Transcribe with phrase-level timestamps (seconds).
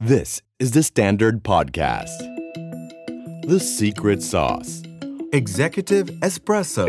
[0.00, 2.18] This is the Standard Podcast.
[3.48, 4.84] The Secret Sauce
[5.32, 6.86] Executive Espresso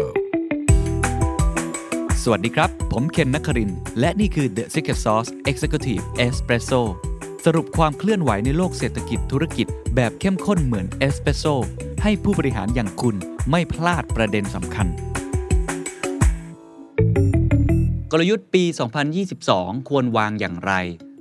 [2.24, 6.82] สวัสดีครับ ผมเคนนักคริน และนี่คือ The Secret Sauce Executive Espresso
[7.46, 11.46] สรุปความเคลื่อนไหวในโลกเศรษฐกิจธุรกิจแบบเข้มข้นเหมือนเอสเปรสโซ
[12.04, 13.16] ให้ผู้บริหารอย่างคุณ
[13.50, 14.88] ไม่พลาดประเด็นสำคัญ
[18.12, 18.64] กลยุทธ์ปี
[19.26, 20.74] 2022 ควรวางอย่างไร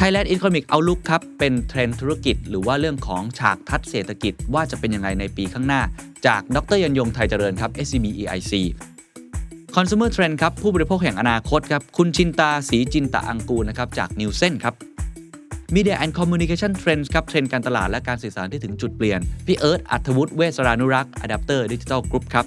[0.00, 5.82] Thailand Economic Outlook ครับ เป็นเทรนธุรกิจ หรือว่าเรื่องของฉากทัดเศรษฐกิจว่าจะเป็นยังไงในปีข้างหน้า
[6.26, 8.52] จากดรยันยงไทยเจริญครับ SCB EIC
[9.76, 14.74] Consumer Trend ครับ ผู้บริโภคแห่งอนาคตครับ คุณชินตาสีจินตะอังกูลนะครับ จาก Nielsen ครับ
[15.74, 22.46] Media and Communication Trends ครับ เทรนด์การตลาดและการสื่อสารที่ถึงจุดเปลี่ยน พี่เอิร์ธอัธวุฒิเวสรานุรักษ์ Adapter Digital Group ครับ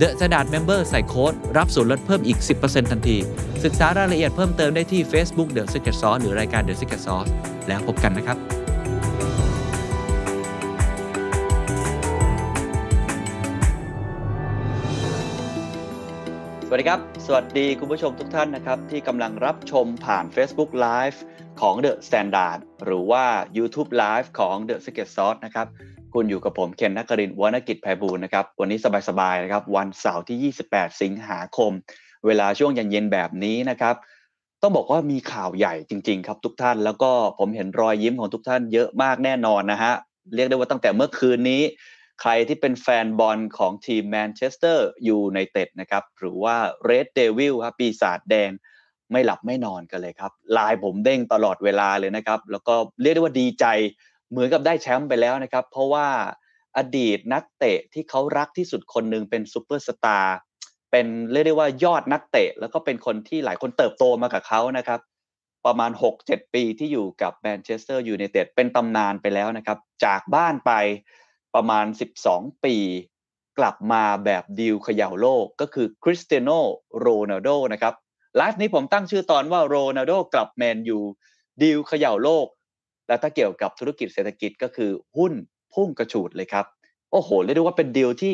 [0.00, 3.16] The Standard Member ใส่โค้ดรับส่วนลดเพิ่มอีก 10%ทันที
[3.64, 7.30] ศึกษารายละเอียดเพิ่มเติมได้ที่ Facebook The Secret Sauce หรือรายการ The Secret Sauce
[7.68, 8.38] แล้วพบกันนะครับ
[16.66, 21.18] สวัสดีครับ สวัสดีคุณผู้ชมทุกท่านนะครับ ที่กำลังรับชมผ่าน Facebook Live
[21.60, 23.24] ของ The Standard หรือว่า
[23.58, 25.66] YouTube Live ของ The Secret Sauce นะครับ
[26.14, 28.78] คุณอยู่กับผมเคนนักกรินวรรณกิจไพบูลนะครับ วันนี้
[29.08, 31.72] สบายๆนะครับ วันเสาร์ที่ 28 สิงหาคม
[32.26, 33.94] เวลาช่วงเย็นๆแบบนี้นะครับ
[34.62, 39.94] ต้องบอกว่ามีข่าวใหญ่จริง ๆ ครับทุกท่าน แล้วก็ผมเห็นรอยยิ้มของทุกท่านเยอะมากแน่นอนนะฮะ
[40.34, 41.62] เรียกได้ว่าตั้งแต่เมื่อคืนนี้
[42.20, 48.50] ใครที่เป็นแฟนบอลของทีมแมนเชสเตอร์ยูไนเต็ดนะครับ หรือว่า Red Devil ครับปีศาจแดง
[49.12, 53.66] ไม่หลับไม่นอนกันเลยครับไลน์ผมเด้งตลอดเวลาเลยนะครับ แล้วก็เรียกได้ว่าดีใจ
[54.30, 56.08] เหมือนกับได้แชมป์ไปแล้วนะครับ เพราะว่า
[56.76, 60.36] อดีตนักเตะที่เขารักที่สุดคนหนึ่งเป็นซูเปอร์สตาร์
[60.90, 65.00] เป็นเรียกได้ว่ายอดนักเตะ แล้วก็เป็นคนที่หลายคนเติบโตมากับเขานะครับ
[65.66, 65.90] ประมาณ
[66.22, 70.72] 6-7 ปีที่อยู่กับแมนเชสเตอร์ยูไนเต็ดเป็นตำนานไปแล้วนะครับ จากบ้านไป
[71.54, 71.86] ประมาณ
[72.24, 72.76] 12 ปี
[73.58, 76.50] กลับมาแบบดีลเขย่าโลกก็คือคริสเตียโน
[76.98, 77.94] โรนัลโดนะครับ
[78.36, 80.98] ไลฟ์นี้ผมตั้งชื่อตอนว่าโรนัลโดกลับแมนยู
[81.62, 82.46] ดีลเขย่าโลก
[83.10, 85.32] แล้วถ้าเกี่ยวกับธุรกิจเศรษฐกิจก็คือหุ้น
[85.74, 86.66] พุ่งกระฉูดเลยครับ
[87.12, 88.32] โอ้โหเรียกได้ว่าเป็นดีลที่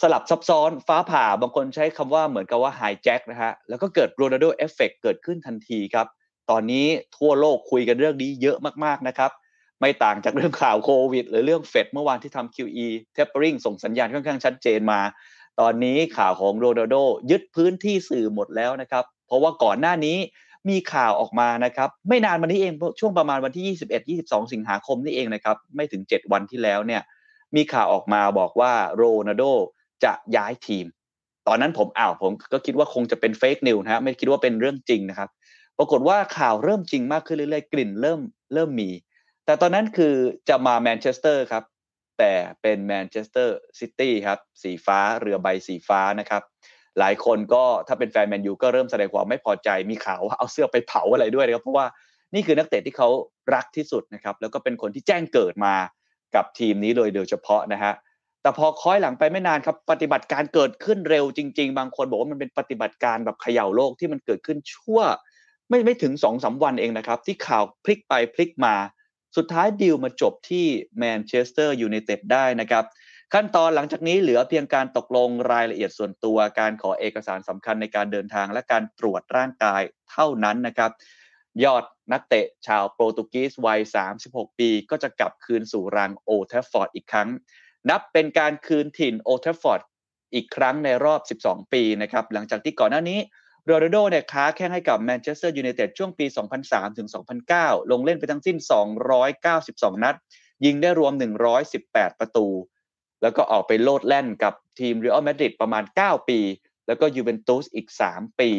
[0.00, 6.06] สลับซับซ้อนฟ้าผ่าบางคนใช้คำว่าเหมือนกับว่า hijack นะฮะแล้วก็เกิดโรนัลโดเอฟเฟกเกิดขึ้นทันทีครับ
[6.50, 6.86] ตอนนี้
[7.16, 9.30] ทั่วโลกคุยกันเรื่องนี้เยอะมากๆนะครับ
[9.80, 12.86] ไม่ต่างจากเรื่องข่าวโควิด หรือเรื่องเฟดเมื่อวานที่ทำ QE
[13.16, 15.00] tapering ส่งสัญญาณค่อนข้างชัดเจนมา
[15.60, 16.96] ตอนนี้ข่าวของโรนัลโด
[17.30, 20.16] ยึดพื้นที่สื่อหมดแล้วนะครับ เพราะว่าก่อนหน้านี้
[20.68, 23.76] มีข่าวออกมานะครับ ไม่นานมานี้เองช่วงประมาณวันที่
[24.16, 27.02] 21 22 สิงหาคมนี่เองนะครับ ไม่ถึง 7 วันที่แล้วเนี่ย
[27.56, 29.44] มีข่าวออกมาบอกว่าโรนัลโด
[30.04, 30.86] จะย้ายทีม
[31.46, 35.30] ตอนนั้นผมอ้าวผมก็คิดว่าคงจะเป็น fake news นะฮะไม่คิดว่าเป็นเรื่องจริงนะครับ
[35.78, 38.20] ปรากฏว่าข่าวเริ่มจริงมากขึ้นเรื่อยๆกลิ่นเริ่ม
[38.54, 38.90] เริ่มมี
[39.44, 40.14] แต่ตอนนั้นคือ
[40.48, 41.64] จะมาแมนเชสเตอร์ครับ
[42.18, 42.32] แต่
[42.62, 46.42] เป็นแมนเชสเตอร์ซิตี้ครับสีฟ้าเรือใบสีฟ้านะครับ
[46.98, 51.86] หลายคนก็ถ้าเป็นแฟนแมนยูก็เริ่มแสดงความไม่พอใจมีข่าวว่าเอาเสื้อไปเผาอะไรด้วยนะครับเพราะว่า
[52.34, 53.08] นี่คือนักเตะที่เขา
[53.54, 55.74] รักที่สุดนะครับแล้วก็เป็นคนที่แจ้งเกิดมา
[56.34, 57.92] กับทีมนี้เลยโดยเฉพาะนะฮะ
[58.42, 65.00] แต่พอค้อยหลังไปไม่นานครับปฏิบัติการเกิดขึ้นเร็วจริง ๆ บางคนบอกว่ามันเป็นปฏิบัติการแบบเขย่าโลกที่มันเกิดขึ้นชั่ว
[65.68, 68.74] ไม่ไม่ถึงสองสาวันเองนะครับ ที่ข่าวพลิกไปพลิกมา
[69.36, 70.66] สุดท้ายดีลมาจบที่
[70.98, 72.84] แมนเชสเตอร์ยูไนเต็ดได้นะครับ
[73.36, 80.90] ขั้นตอนหลังจากนี้เหลือเพียงการตกลงรายละเอียดส่วนตัว การขอเอกสารสำคัญในการเดินทาง และการตรวจร่างกายเท่านั้นนะครับ
[81.64, 83.80] ยอดนักเตะชาวโปรตุเกสวัย
[84.18, 87.28] 36 ปี ก็จะกลับคืนสู่รังโอลด์แทรฟฟอร์ดอีกครั้ง
[87.90, 89.80] นับเป็นการคืนถิ่นโอลด์แทรฟฟอร์ด
[90.34, 93.18] อีกครั้งในรอบ 12 ปีนะครับหลังจากที่ก่อนหน้านี้
[93.64, 96.26] โรนัลโดเนี่ยค้าแข่งให้กับแมนเชสเตอร์ยูไนเต็ดช่วงปี
[96.62, 97.08] 2003 ถึง
[97.50, 98.56] 2009 ลงเล่นไปทั้งสิ้น
[99.30, 100.16] 292 นัด
[100.64, 101.12] ยิงได้รวม
[101.66, 102.46] 118 ประตู
[103.22, 106.40] แล้วก็ออกไปโลดแล่นกับทีมเรอัลมาดริดประมาณ 9 ปี
[106.86, 108.50] แล้วก็ยูเวนตุสอีก 3 ปี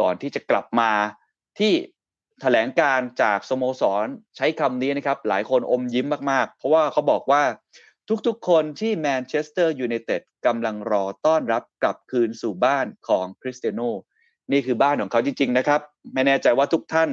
[0.00, 0.90] ก่อนที่จะกลับมา
[1.58, 1.72] ที่
[2.40, 4.06] แถลงการณ์จากสโมสร
[4.36, 7.42] ใช้คำนี้นะครับ หลายคนอมยิ้มมากๆ เพราะว่าเขาบอกว่า
[8.26, 13.80] ทุกๆ คนที่แมนเชสเตอร์ยูไนเต็ดกำลังรอต้อนรับกลับคืนสู่บ้านของคริสเตียโน
[14.52, 15.80] นี่คือบ้านของเขาจริงๆนะครับ
[16.14, 17.10] ไม่แน่ใจว่าทุกท่าน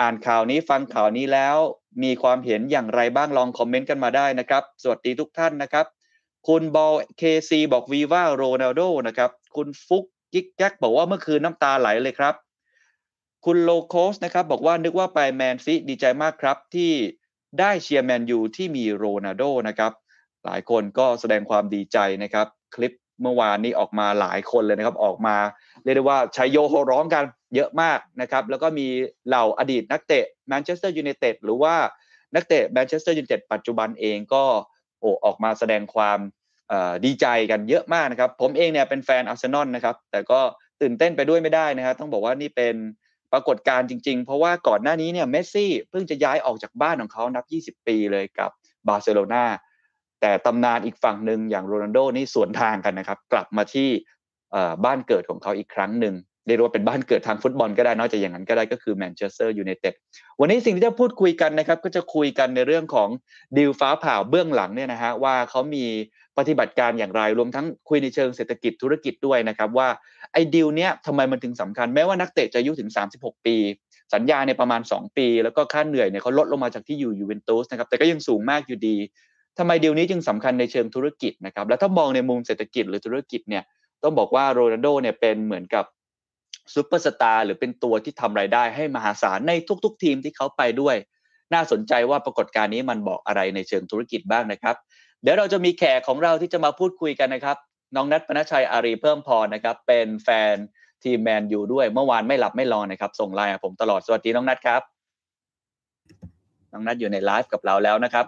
[0.00, 1.56] อ่านข่าวนี้ฟังข่าวนี้แล้ว
[2.02, 5.86] มีความเห็นอย่างไรบ้างลองคอมเมนต์กันมาได้นะครับ สวัสดีทุกท่านนะครับ
[6.46, 12.34] คุณบอลเคซีบอกวีว่าโรนัลโดนะครับคุณฟุกกิ๊กแก๊กบอกว่าเมื่อคืนน้ำตาไหลเลยครับ
[13.44, 16.92] คุณโลโคสนะครับบอกว่านึกว่าไปแมนซิตี้ดีใจมากครับที่
[17.60, 19.92] ได้เชียร์แมนยูที่มีโรนัลโดนะครับ
[20.44, 22.92] หลายคนก็แสดงความดีใจนะครับ คลิป
[23.22, 25.36] เมื่อวานนี้ออกมาหลายคนเลยนะครับ ออกมา
[25.82, 27.24] เรียกได้ว่าไชโยโห่ร้องกัน
[27.54, 28.86] เยอะมากนะครับ แล้วก็มี
[29.26, 31.74] เหล่าอดีตนักเตะแมนเชสเตอร์ยูไนเต็ดหรือว่า
[32.34, 34.44] นักเตะแมนเชสเตอร์ยูไนเต็ดปัจจุบันเองก็
[35.00, 36.18] โอ้ออกมาแสดงความ
[37.04, 40.40] ดีใจกันเยอะมากนะครับ ผมเองเนี่ยเป็นแฟนอาร์เซนอลนะครับ แต่ก็
[40.80, 42.74] ตื่นเต้นไปด้วยไม่ได้นะครับ ต้องบอกว่านี่เป็น
[43.32, 48.50] ปรากฏการณ์จริง ๆ เพราะว่าก่อนหน้านี้เนี่ยเมสซี่เพิ่งจะย้ายออกจากบ้านของเขานับ 20 ปีเลยกับ
[48.88, 49.44] บาร์เซโลนา
[50.20, 53.88] แต่ตำนานอีกฝั่งหนึ่งอย่างโรนัลโดนี่สวนทางกันนะครับ กลับมาที่
[54.84, 56.14] บ้านเกิดของเขาอีกครั้งหนึ่ง
[56.54, 59.94] เรียกว่าเป็นบ้านเกิดทางฟุตบอลก็ได้นอกจากอย่างนั้นก็ได้ก็คือแมนเชสเตอร์ยูไนเต็ด
[60.40, 63.08] วันนี้สิ่งที่จะพูดคุยกันนะครับก็จะคุยกันในเรื่องของ
[63.56, 65.84] ดีลฟ้าผ่าเบื้องหลังเนี่ยนะฮะว่าเขามี
[66.38, 69.88] ปฏิบัติการอย่างไรรวมทั้งคุยในเชิงเศรษฐกิจธุรกิจด้วยนะครับว่า
[70.32, 73.56] ไอ้ดีลเนี้ยทำไมมันถึงสำคัญแม้ว่านักเตะจะอายุถึง 36 ปี
[74.14, 78.96] สัญญาในประมาณ 2 ปี แล้วก็ค่าเหนื่อยเนี่ยเขาลดลงมาจากที่อยู่ยูเวนตุสนะครับแต่ก็ยังสูงมากอยู่ดี
[79.58, 83.62] ทำไมดีลนี้จึงสำคัญในเชิงธุรกิจนะครับแล้วถ้ามองในมุมเศรษฐกิจหรือธุรกิจเนี่ย
[84.02, 85.84] ต้องบอกว่าโรนัลโดเนี่ยเป็นเหมือนกับ
[86.74, 89.52] ซูเปอร์สตาร์หรือเป็นตัวที่ทำรายได้ให้มหาศาลใน
[89.84, 90.96] ทุก ๆ ทีมที่เขาไปด้วย
[91.54, 94.76] น่าสนใจว่าปรากฏการณ์นี้มันบอกอะไรในเชิงธุรกิจบ้างนะครับ
[95.22, 97.56] เดี๋ยวเราจะมีแขกของเราที่จะมาพูดคุยกันนะครับ
[97.94, 100.54] น้องนัทปนชัยอารีเพิ่มพรนะครับ เป็นแฟน
[101.04, 104.82] ทีมแมนยูด้วยเมื่อวานไม่หลับไม่นอนนะครับ ส่งไลน์ผมตลอดสวัสดีน้องนัทครับ
[106.72, 108.26] น้องนัทอยู่ในไลฟ์กับเราแล้วนะครับ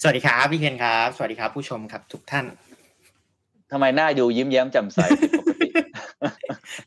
[0.00, 2.46] สวัสดีครับพี่เคนครับ สวัสดีครับ ผู้ชมครับทุกท่าน
[3.70, 5.41] ทำไมหน้าดูยิ้มแย้มแจ่มใสปกติ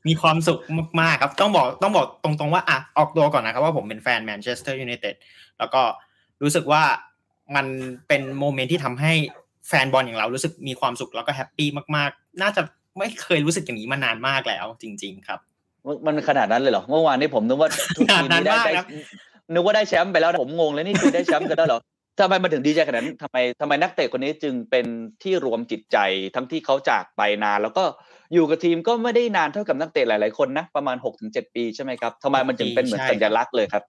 [0.08, 0.60] มีความสุข
[1.02, 5.16] มากๆครับ ต้องบอกต้องบอกตรงๆว่าอะออกตัวก่อนนะครับว่าผมเป็นแฟนแมนเชสเตอร์ยูไนเต็ด
[5.60, 5.82] แล้วก็
[6.44, 6.84] รู้สึกว่า
[7.56, 7.66] มัน
[8.08, 9.14] เป็น moment ที่ทำให้
[9.68, 12.62] แฟนบอลอย่างเรารู้สึกมีความสุขแล้วก็ happy มากๆ น่าจะ
[12.98, 15.40] ไม่เคยรู้สึกอย่างนี้มานานมากแล้ว จริง ๆ ครับ
[16.06, 18.62] มันขนาดนั้นเลยเหรอเมื่อวานนี้ผมนึกว่าทุกทีมได้
[19.54, 21.80] นึกว่าได้แชมป์ไปแล้วผมงงเลยนี่คือได้แชมป์กันแล้วเหรอ
[22.20, 24.86] ทำไมมาถึงดีใจขนาดนั้นทำไมทำไมนักเตะคนนี้จึงเป็น
[25.24, 25.98] ที่รวมจิตใจ
[26.36, 27.84] ทั้งที่เขาจากไปนาน แล้วก็
[28.34, 33.84] อยู่กับทีมก็ไม่ได้นานเท่ากับนักเตะหลาย ๆ คนนะ ประมาณ 6 ถึง 7 ปีใช่ไหมครับทำไมมันจึงเป็นเหมือนสัญลักษณ์เลยครับ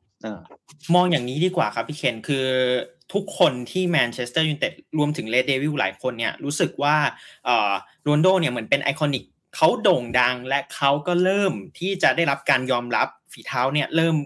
[0.94, 2.46] มองอย่างนี้ดีกว่าครับพี่เคนคือ
[3.12, 6.96] ทุกคนที่แมนเชสเตอร์ยูไนเต็ดรวมถึง Red Devil หลายคนเนี่ยรู้สึกว่า
[8.04, 9.24] โรนัลโดเนี่ยเหมือนเป็น iconic
[9.56, 14.16] เขาโด่งดังและเขาก็เริ่มที่จะได้รับการยอมรับฝีเท้าเนี่ยเริ่ม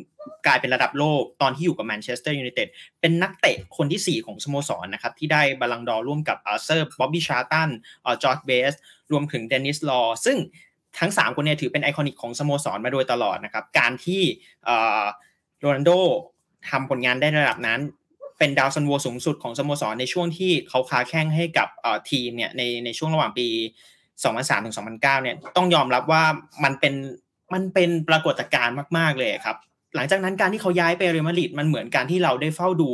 [0.46, 2.68] กลายเป็นระดับโลกตอนที่อยู่กับแมนเชสเตอร์ยูไนเต็ด
[3.00, 7.68] เป็นนักเตะคนที่ 4 ของสโมสรนะครับ ที่ได้บัลลงดอร์ร่วมกับอ่าเซอร์บ็อบบี้ชาร์ลตัน
[8.22, 8.72] จอร์จเบสต์
[9.12, 10.38] รวมถึงเดนิสลอว์ซึ่ง
[10.98, 14.22] ทั้ง 3 คนเนี้ยถือเป็น iconic ของสโมสรมาโดยตลอดนะครับ การที่
[15.60, 15.90] โรนัลโด
[16.70, 17.80] ทำผลงานได้ระดับนั้น
[18.38, 21.68] เป็นดาวซัลโวสูงสุดของสโมสรในช่วงที่เขาค้าแข่งให้กับ
[22.10, 23.46] ทีมเนี่ยในในช่วงระหว่างปี
[24.06, 26.24] 2003ถึง2009เนี่ยต้องยอมรับว่า
[26.64, 26.94] มันเป็น
[27.52, 29.56] มันเป็นปรากฏการณ์มาก ๆ เลยครับ
[29.94, 32.90] หลังจากนั้นการที่เขาย้ายไปเรอัลมาดริดมันเหมือนการที่เราได้เฝ้าดู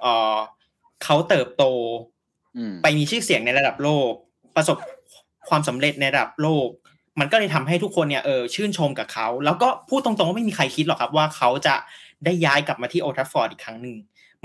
[0.00, 0.36] เออ
[1.04, 1.64] เขาเติบโต
[2.82, 4.10] ไปมีชื่อเสียงในระดับโลก
[4.56, 4.76] ประสบ
[5.48, 6.68] ความสำเร็จในระดับโลก
[7.20, 11.74] มันก็เลยทำให้ทุกคนเนี่ยเออชื่นชมกับเขา แล้วก็พูดตรงๆว่าไม่มีใครคิดหรอกครับว่าเขาจะ
[12.24, 13.96] ได้ย้ายกลับมาที่โอทัฟฟอร์ดอีกครั้งหนึ่ง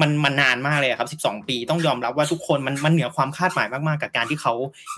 [0.02, 4.54] มันมันนานมากเลยครับ 12 ปีต้องยอมรับว่าทุกคนมันมันเหนือความคาดหมายมากๆ กับการที่เขา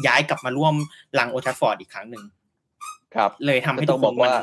[0.07, 0.73] ย้ายกลับมาร่วม
[1.15, 2.23] รังโอลด์แทรฟฟอร์ดอีกครั้งหนึ่ง
[3.15, 4.33] ครับ เลยทำให้ทุกคนมัน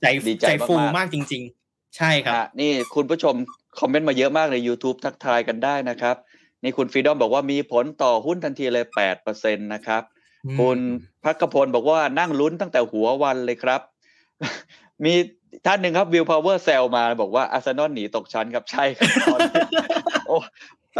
[0.00, 0.06] ใจ
[0.48, 1.61] ใจฟูมากจริงๆ
[1.96, 3.34] ใช่ครับอะนี่คุณผู้ชม
[3.78, 6.16] คอมเมนต์มาเยอะมากใน YouTube ทักทายกันได้นะครับ
[6.62, 8.84] นี่คุณฟรีดอมบอกว่ามีผลต่อหุ้นทันทีเลย
[9.24, 10.02] 8%นะครับ
[10.58, 10.78] คุณ
[11.24, 13.80] พักกพลบอกว่านั่งลุ้นตั้งแต่หัววันเลยครับ
[15.04, 15.14] มี
[15.66, 19.62] ท่านหนึ่งครับวิวพาวเวอร์เซลมาบอกว่าอาร์เซนอลหนีตกชั้นครับใช่ครับตอนนี้
[20.28, 20.36] โอ้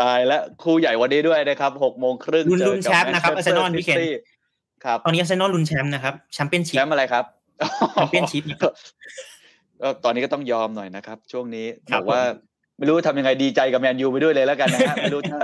[0.00, 4.11] ตายแล้วครูใหญ่วันนี้ด้วยนะครับหกโมงครึ่งลุ้นเจอลุ้นกับแชมป์นะครับ Manchester Arsenal พี่เคน City
[4.84, 7.25] ครับตอนนี้อาร์เซนอลลุ้นแชมป์นะครับแชมเปี้ยนชิแชพมป์อะไรครับ
[7.94, 8.72] แชมเปี้ยนชิพนะครับ
[9.83, 15.41] ก็ตอนนี้ก็ต้องยอมหน่อยนะครับ ช่วงนี้ครับบอกว่าผมไม่รู้ทำยังไงดีใจกับแมนยูไปด้วยเลยแล้วกันนะฮะไม่รู้ถ้า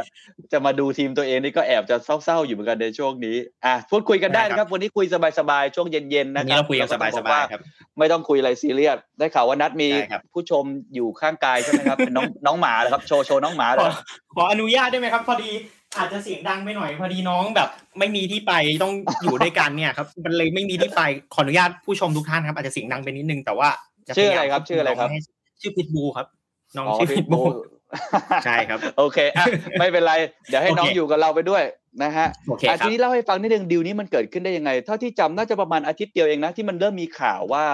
[0.53, 5.07] จะมาดูทีมตัวเองนี่ก็แอบจะเศร้าๆอยู่เหมือนกันในช่วงนี้อะพูดคุยกันได้นะครับ วันนี้คุย
[5.39, 7.61] สบายๆช่วงเย็นๆวันะนคนี้รับเราคุยกันสแล้วก็ต้องบายอกๆครับ
[7.99, 10.65] ไม่ต้องคุยอะไรซีเรียสได้ข่าวว่านัดมีใช่ครับผู้ชม
[10.95, 13.93] อยู่ข้างกายใช่ไหมครับเป็นน้องน้องหมาเหรอครับโชว์โชว์น้องหมาเหรขออ
[14.35, 15.51] ขออนุญาตได้ไหมครับ พอดี
[15.97, 17.69] อาจจะเสียงดังไปหน่อยพอดีน้องแบบ
[17.99, 18.53] ไม่มีที่ไป
[18.83, 18.93] ต้อง
[19.23, 21.01] อยู่ด้วยกันเนี่ยครับมันเลยไม่มีที่ไป
[21.35, 25.21] ขออนุญาตผู้ชมทุกท่านครับอาจจะเสียงดังไปนิดนึงแต่ว่าจ ชื่อพยายามอะไรครับ ชื่ออะไรครับม่ให้
[25.61, 26.27] ชื่อพิทบูครับ
[26.77, 27.41] น้องอ๋อชื่อพิพิททบูบู
[28.45, 29.45] ใช่ครับ โอเคอะ
[29.79, 30.13] ไม่เป็นไร
[30.49, 31.63] เดี๋ยวให้น้องโอเคอยู่กับเราไปด้วย
[32.03, 37.65] นะฮะโอเคอะครัทีบนี้เล่าให้ฟังนิดนึงดิวนี้มันเกิดขึ้นได้ยังไง เท่าที่จำน่าจะประมาณอาทิตย์เดียวเองนะ ที่มันเริ่มมีข่าวว่า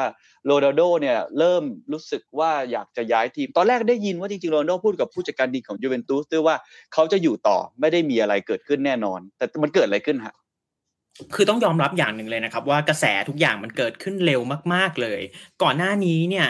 [0.46, 1.62] โรนัลโดเนี่ยเริ่ม
[1.92, 6.56] รู้สึกว่าอยากจะย้ายทีม ตอนแรกได้ยินว่าจริงๆโรนัลโดพูดกับผู้จัดการทีมของยูเวนตุสด้วยว่า
[6.92, 10.34] เขาจะอยู่ต่อไม่ได้มีอะไรเกิดขึ้นแน่นอน แต่มันเกิดอะไรขึ้นฮะ
[11.34, 14.40] คือต้องยอมรับอย่างหนึ่งเลยนะครับ ว่ากระแสทุกอย่างมันเกิดขึ้นเร็ว
[14.74, 15.20] มาก ๆเลย
[15.62, 16.46] ก่อนหน้านี้เนี่ย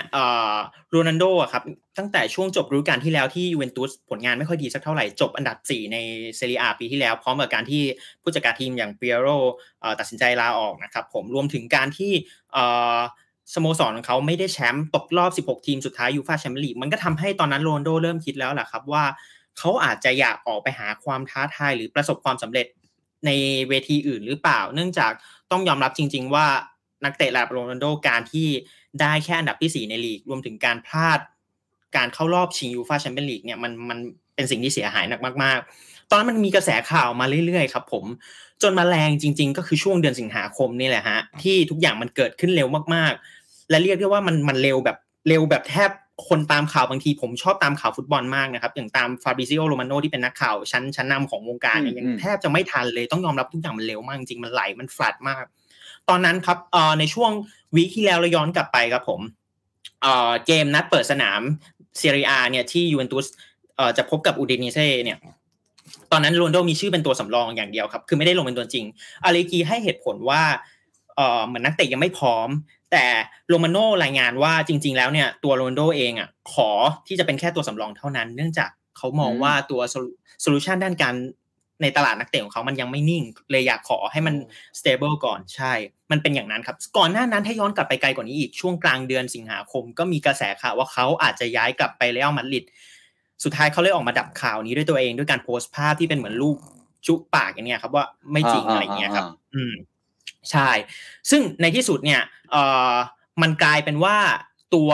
[0.91, 1.63] โรนัลโดอะครับ
[1.99, 5.97] ตั้งแต่ช่วงจบฤดูกาลที่แล้วที่ยูเวนตุสผลงานไม่ค่อยดีสักเท่าไหร่จบอันดับ 4 ใน
[6.37, 7.83] เซเรียอาปีที่แล้ว พร้อมกับการที่
[8.23, 9.29] ผู้จัดการทีมอย่างเปียโร
[10.01, 12.13] ตัดสินใจลาออกนะครับผมรวมถึงการที่
[13.55, 19.05] สโมสรของเขาไม่ได้แชมป์ตกรอบ 16 ทีมสุดท้ายยูฟาแชมเปี้ยนลีกมันก็ทำให้ตอนนั้นโรนัลโดเริ่มคิดแล้วแหละครับว่า
[19.59, 22.67] เขาอาจจะอยากออกไปหาความท้าทายหรือประสบความสำเร็จ
[23.27, 23.31] ใน
[23.69, 25.13] เวทีอื่นหรือเปล่า เนื่องจาก
[25.51, 26.47] ต้องยอมรับจริง ๆ ว่า
[27.05, 28.49] นักเตะระดับโรนัลโดการที่
[29.01, 31.19] ได้แค่อันดับที่ 4 ในลีก รวมถึงการพลาด
[31.97, 33.99] การเข้ารอบชิงยูฟาแชมเปี้ยนลีกเนี่ยมันมัน
[34.35, 38.05] เป็นสิ่งที่เสียหายหนักมาก ๆ ตอนนั้นมันมีกระแสข่าวมาเรื่อยๆ ครับผม
[38.63, 44.97] จนมาแรงจริง ๆ ก็คือช่วงเดือนสิงหาคมนี่แหละฮะที่ทุกอย่างมันเกิดขึ้นเร็วมากๆ และเรียกได้ว่ามันมันเร็วแบบ
[45.29, 45.91] เร็วแบบแทบ
[46.29, 55.45] คนตามข่าวบางทีผมชอบตามข่าวฟุตบอลมากนะครับ อย่างตามฟาบริซิโอโรมาโนที่เป็นนักข่าวชั้นชั้นนำของวงการเนี่ยอืมยังอืมแทบจะไม่ทันเลยต้องยอมรับทุกอย่างมันเร็วมากจริงๆมันไหลมันฟลัดมาก
[56.09, 57.31] ตอนนั้นครับเอ่อในช่วง
[57.75, 59.21] วีคที่แล้วเราย้อนกลับไปครับผม
[60.03, 61.41] เอ่อเกมนัดเปิดสนาม
[61.99, 63.27] เซเรียเนี่ยที่ยูเวนตุส
[63.77, 65.19] เอ่อจะพบกับอูดินิเซ่เนี่ย
[66.13, 68.85] ตอนนั้นโรนัลโดมีชื่อเป็นตัวสำรองอย่างเดียวครับ คือไม่ได้ลงเป็นตัวจริง
[69.25, 70.43] อัลเลกรีให้เหตุผลว่า
[71.17, 72.49] เอ่อเหมือนนักเตะยังไม่พร้อม
[72.95, 73.07] แต่
[73.49, 76.71] โรมาโน่รายงานว่าจริง ๆ แล้วเนี่ยตัวโรนัลโดเองอะขอ
[77.07, 79.81] ที่จะเป็นแค่ตัวสำรองเท่านั้น เนื่องจากเขามองอืมว่าตัว
[80.41, 81.15] solution ด้านการ
[81.83, 84.35] ในตลาดนักเตะของเขามันยังไม่นิ่ง เลยอยากขอให้มัน
[84.79, 85.73] stable ก่อนใช่
[86.11, 92.65] มันเป็นอย่างนั้นครับ ก่อนหน้านั้นถ้าย้อนกลับไปไกลกว่านี้อีก ช่วงกลางเดือนสิงหาคม ก็มีกระแสข่าวว่าเขาอาจจะย้ายกลับไปเรอัลมาดริด
[93.45, 96.57] สุดท้ายเขาเลยออกมาดับข่าวนี้ด้วยตัวเองด้วยการโพสต์ภาพที่เป็นเหมือนรูป
[97.07, 99.73] จุ๊ปากอย่างเงี้ยครับว่าไม่จริงอะไรอย่างเงี้ยครับ อืม
[100.51, 100.71] ใช่
[101.31, 102.57] ซึ่งในที่สุดเนี่ยเอ
[102.93, 102.95] อ
[103.43, 104.17] มันกลายเป็นว่า
[104.75, 104.91] ตัว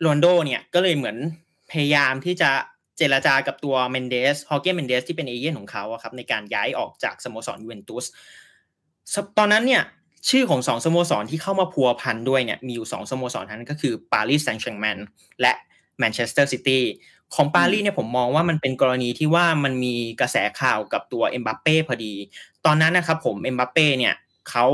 [0.00, 1.16] โรนัลโดเนี่ยก็เลยเหมือน
[1.70, 2.50] พยายามที่จะ
[2.98, 8.04] เจรจากับตัวเมนเดสฮอร์เก้เมนเดสที่เป็นเอเย่นต์ของเขาอะครับในการย้ายออกจากสโมสรยูเวนตุส
[9.38, 9.82] ตอนนั้นเนี่ย
[10.30, 14.96] ชื่อของสองสโมสรที่เข้ามาพัวพันด้วยเนี่ยมีอยู่สองสโมสรนั้นก็คือปารีสแซงต์แชร์กแมง
[15.40, 15.52] และ
[15.98, 16.84] แมนเชสเตอร์ซิตี้
[17.34, 22.14] ของปารีสเนี่ยผมมองว่ามันเป็นกรณีที่ว่ามันมีกระแสข่าวกับตัวเอ็มบัปเป้พอดี
[22.66, 24.14] ตอนนั้นนะครับผมเอ็มบัปเป้เนี่ย
[24.50, 24.66] เขา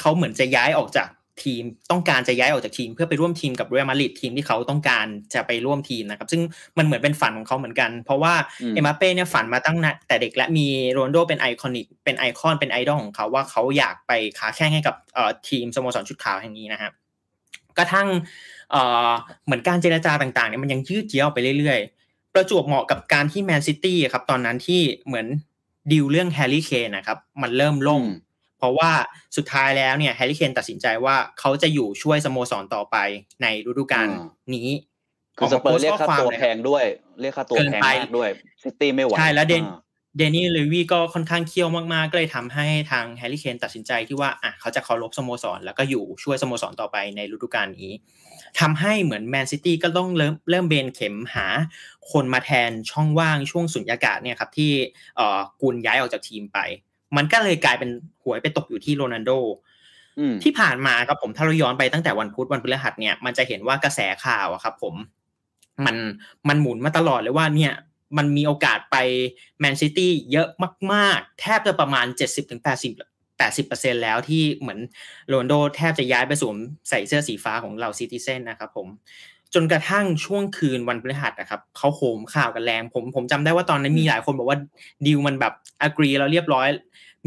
[0.00, 1.08] เขาเหมือนจะย้ายออกจาก
[1.44, 6.42] ทีมต้องการจะย้ายออกจากทีม เพื่อไปร่วมทีมกับเรอัลมาดริดทีมที่เขาต้องการจะไปร่วมทีมนะครับซึ่ง
[6.78, 16.92] มันเหมือนเป็นฝันของเขาเหมือนกัน เพราะว่าอืมเอ็มบัปเป้เนี่ยฝันมาตั้งนานแต่เด็กและมีโรนัลโดเป็น iconic เป็นไอคอนเป็นไอดอลของเขาว่าเขาอยากไปค้าแข่งให้กับเอ่อทีมสโมสรชุดขาวแห่งนี้นะครับ
[17.78, 18.08] กระทั่ง
[18.70, 19.10] เอ่อ
[19.44, 25.26] เหมือนการเจรจาต่างๆเนี่ยมันยังยืดเยื้อออกไปเรื่อยๆ ประจวบเหมาะกับการที่แมนซิตี้ครับตอนนั้นที่เหมือน
[25.92, 28.22] ดีลเรื่องแฮร์รี่เคนนะครับ มันเริ่มล่มอืม
[28.58, 28.92] เพราะว่า
[29.36, 32.96] สุดท้ายแล้วเนี่ยแฮร์รี่เคนตัดสินใจว่าเขาจะอยู่ช่วยสโมสรต่อไป
[33.42, 34.68] ในฤดูกาลอ่านี้
[35.36, 36.84] คือสเปอร์เรียกค่าตัวเลยแพงด้วย
[37.20, 38.30] เรียกค่าตัวเกินแพงไปมากด้วย
[38.64, 39.78] ซิตี้ไม่ไหวใช่แล้วเดนอ่แด
[40.16, 47.92] เนียลเลวี่ก็ค่อนข้างเคี่ยวมากๆ ก็เลยทำให้ทางแฮร์รี่เคนตัดสินใจที่ว่าอะเขาจะเคารพสโมสร แล้วก็อยู่ช่วยสโมสรต่อไปในฤดูกาลนี้
[48.60, 51.46] ทำให้เหมือนแมนซิตี้ก็ต้องเริ่มเริ่มเบนเข็มหา
[52.12, 54.72] คนมาแทนช่องว่างช่วงสุญญากาศเนี่ยครับที่
[55.16, 56.58] เอ่อกุนย้ายออกจากทีมไป
[57.16, 57.90] มันก็เลยกลายเป็น
[58.22, 59.30] หวยไปตกอยู่ที่โรนัลโด
[60.18, 64.94] อืมที่ผ่านมาครับผมถ้าเราย้อนไปตั้งแต่วันพุธวันพฤหัสเนี่ยมันจะเห็นว่ากระแสข่าวอะครับผม
[65.86, 65.96] มัน
[66.48, 67.72] มันหมุนมาตลอดเลยว่าเนี่ย
[68.16, 68.96] มันมีโอกาสไป
[69.60, 70.48] แมนซิตี้เยอะ
[70.92, 72.06] มาก ๆ แทบจะประมาณ
[72.58, 74.78] 70-80 80%แล้วที่เหมือน
[75.28, 76.56] โรนัลโดแทบจะย้ายไปสวม
[76.88, 78.88] ใส่เสื้อสีฟ้าของเรา Citizen นะครับผม
[79.54, 84.58] จนกระทั่งช่วงคืนวันพฤหัสนะครับเขาโหมข่าวกันแรง ผมผมจำได้ว่าตอนนั้นมีหลายคนบอกว่า
[85.06, 86.68] ดีลมันแบบ agree แล้วเรียบร้อย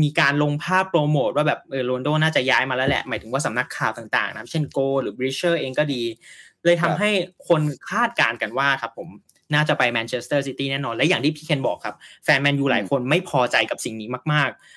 [0.03, 6.01] มีการลงภาพโปรโมทว่าแบบเออโรนัลโดน่าจะย้ายมาแล้วแหละ หมายถึงว่าสำนักข่าวต่างๆนะเช่น Goal หรือ Bleacher เองก็ดี
[6.65, 7.09] เลยทำให้
[7.47, 9.09] คนคาดการณ์กันว่าครับผม
[9.53, 14.63] น่าจะไปแมนเชสเตอร์ซิตี้แน่นอน และอย่างที่พี่เคนบอกครับ แฟนแมนยูหลายคนไม่พอใจกับสิ่งนี้มากๆเอ่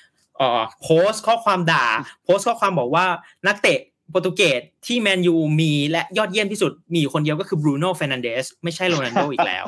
[0.83, 1.85] โพสต์ข้อความด่า
[2.23, 3.05] โพสต์ข้อความบอกว่า
[3.47, 3.79] นักเตะ
[4.11, 9.65] โปรตุเกสที่แมนยูมีและยอดเยี่ยมที่สุดมีคนเดียวก็คือบรูโน่เฟรนันเดสไม่ใช่โรนัลโดอีกแล้ว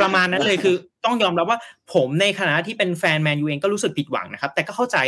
[0.00, 1.58] ประมาณนั้นเลยคือต้องยอมรับว่า
[1.94, 4.98] ผมในขณะที่เป็นแฟนแมนยูเองก็รู้สึกผิดหวังนะครับ แต่ก็เข้าใจ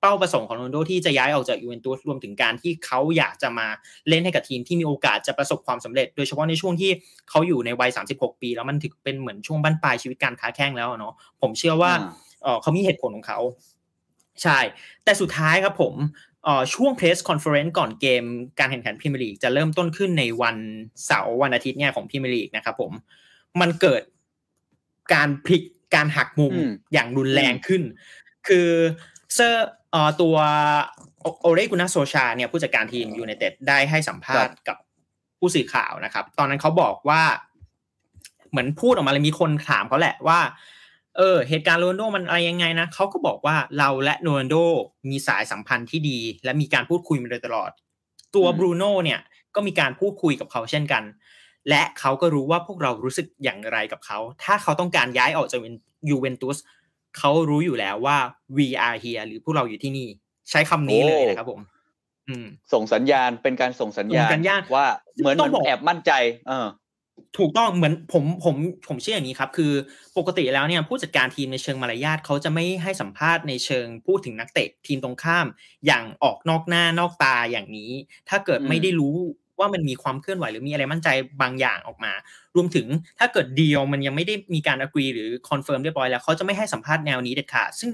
[0.00, 3.66] เป้าประสงค์ของโรนัลโดที่จะย้ายออกจากยูเวนตุสรวมถึงการที่เขาอยากจะมา
[4.08, 6.90] เล่นให้กับทีมที่มีโอกาสจะประสบความสำเร็จ โดยเฉพาะในช่วงที่
[7.30, 11.92] เขาอยู่ในวัย 36 ปี แล้วมันถึงเป็นเหมือนช่วงบั้นปลายชีวิตการค้าแข้งแล้วเนาะผมเชื่อว่า
[12.62, 13.40] เขามีเหตุผลของเขา
[14.42, 14.58] ใช่
[15.04, 15.94] แต่สุดท้ายครับผม
[16.74, 18.24] ช่วง press conference ก่อนเกม
[18.58, 20.56] การแข่งขันพรีเมียร์ลีกจะเริ่มต้นขึ้นในวัน
[21.06, 22.92] เสาร์วันอาทิตย์เนี่ยของพรีเมียร์ลีกนะครับผม
[23.60, 24.02] มันเกิด
[25.14, 25.62] การพลิก
[25.94, 26.54] การหักมุม
[26.92, 27.82] อย่างรุนแรงขึ้น
[28.48, 28.68] คือ
[29.34, 29.68] เซอร์
[30.20, 30.36] ตัว
[31.40, 34.76] โอเล่กุนนาร์โซลชาเนี่ยผู้จัดการทีมยูไนเต็ดได้ให้สัมภาษณ์กับ
[35.38, 37.22] ผู้สื่อข่าวนะครับ ตอนนั้นเขาบอกว่า
[38.50, 40.38] เหมือนพูดออกมาเลยมีคนถามเขาแหละว่า
[41.18, 44.54] เออเหตุการณ์โรนโดมันอะไรยังไงนะเขาก็บอกว่าเราและโรนโด
[45.10, 47.70] มีสายสัมพันธ์ที่ดี และมีการพูดคุยมาโดยตลอด
[48.34, 49.20] ตัวบรูโน่เนี่ย
[49.54, 51.02] ก็มีการพูดคุยกับเขาเช่นกัน
[51.68, 55.60] และเขาก็รู้ว่าพวกเรารู้สึกอย่างไรกับเขา ถ้าเขาต้องการย้ายออกจาก
[56.10, 56.56] ยูเวนตุส
[57.18, 58.18] เขารู้อยู่แล้วว่า
[58.56, 60.08] we are here หรือพวกเราอยู่ที่นี่
[60.50, 61.60] ใช้คำนี้เลยนะครับผม
[62.72, 64.30] ส่งสัญญาณเป็นการส่งสัญญาณ
[64.76, 66.12] ว่าเหมือนมันแอบมั่นใจ
[66.48, 66.66] เออ
[67.38, 68.56] ถูกต้องเหมือนผมผม
[68.88, 69.72] ผมเชื่ออย่างนี้ครับ คือ
[70.18, 75.46] ปกติแล้วเนี่ยผู้จัดการทีมในเชิงมารยาทเขาจะไม่ให้สัมภาษณ์ในเชิงพูดถึงนักเตะทีมตรงข้าม
[75.86, 77.92] อย่างออกนอกหน้านอกตาอย่างนี้
[78.28, 79.16] ถ้าเกิดไม่ได้รู้
[79.58, 81.08] ว่ามันมีความเคลื่อนไหวหรือมีอะไรมั่นใจ
[81.42, 82.12] บางอย่างออกมา
[82.56, 82.86] รวมถึง
[83.18, 87.90] ถ้าเกิดเดียวมันยังไม่ได้มีการ agree หรือคอนเฟิร์มเรียบร้อยแล้วเขาจะไม่ให้สัมภาษณ์แนวนี้เด็ดขาดซึ่ง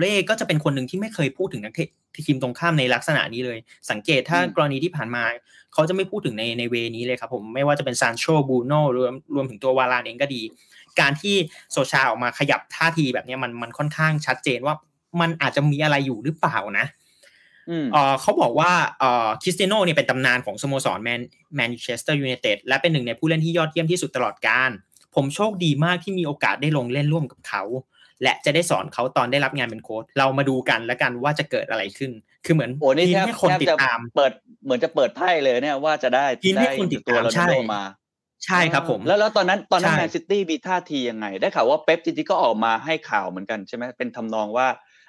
[0.00, 1.88] โอเล่ก็จะเป็นคนหนึ่งที่ไม่เคยพูดถึงนักเตะ
[2.26, 3.58] ทีมตรงข้ามในลักษณะนี้เลย
[3.90, 5.24] สังเกตถ้ากรณีที่ผ่านมา
[5.72, 10.42] เขาจะไม่พูดถึงในใน way นี้เลยครับผมไม่ว่าจะเป็นซานโชบรูโน่รวมรวมถึงตัววารานเองก็ดี
[11.00, 11.34] การที่
[11.72, 14.74] โซลชาออกมาขยับท่าทีแบบนี้มันมันค่อนข้างชัดเจนว่า
[15.20, 16.86] มันอาจจะมีอะไรอยู่หรือเปล่านะ
[18.20, 18.70] เขาบอกว่า
[19.42, 21.20] คริสเตียโนเนี่ยเป็นตำนานของสโมสรแมน
[21.56, 24.70] แมนเชสเตอร์ยูไนเต็ดและเป็นหนึ่งในผู้เล่นที่ยอดเยี่ยมที่สุดตลอดกาล
[25.14, 27.62] ผมโชคดีมากที่มีโอกาสได้ลงเล่นร่วมกับเขา
[28.22, 32.10] และจะได้สอนเขาตอนได้รับงานเป็นโค้ชเรามาดูกันแล้วกันว่าจะเกิดอะไรขึ้น
[32.44, 34.32] คือเหมือนโอ้นี่แค่คนติดตามเปิด
[34.64, 37.82] เหมือนจะเปิดไพ่เลยเนี่ยว่าจะได้ทีมที่คนติดตามใช่มา
[38.46, 44.66] ใช่ครับผม แล้วแล้วตอนนั้นตอนนั้นแมนซิตี้มีท่าทียังไง ได้ข่าวว่าเป๊ปจริงๆก็ออกมาให้ข่าวเหมือนกันใช่ไหมเป็นทำนองว่า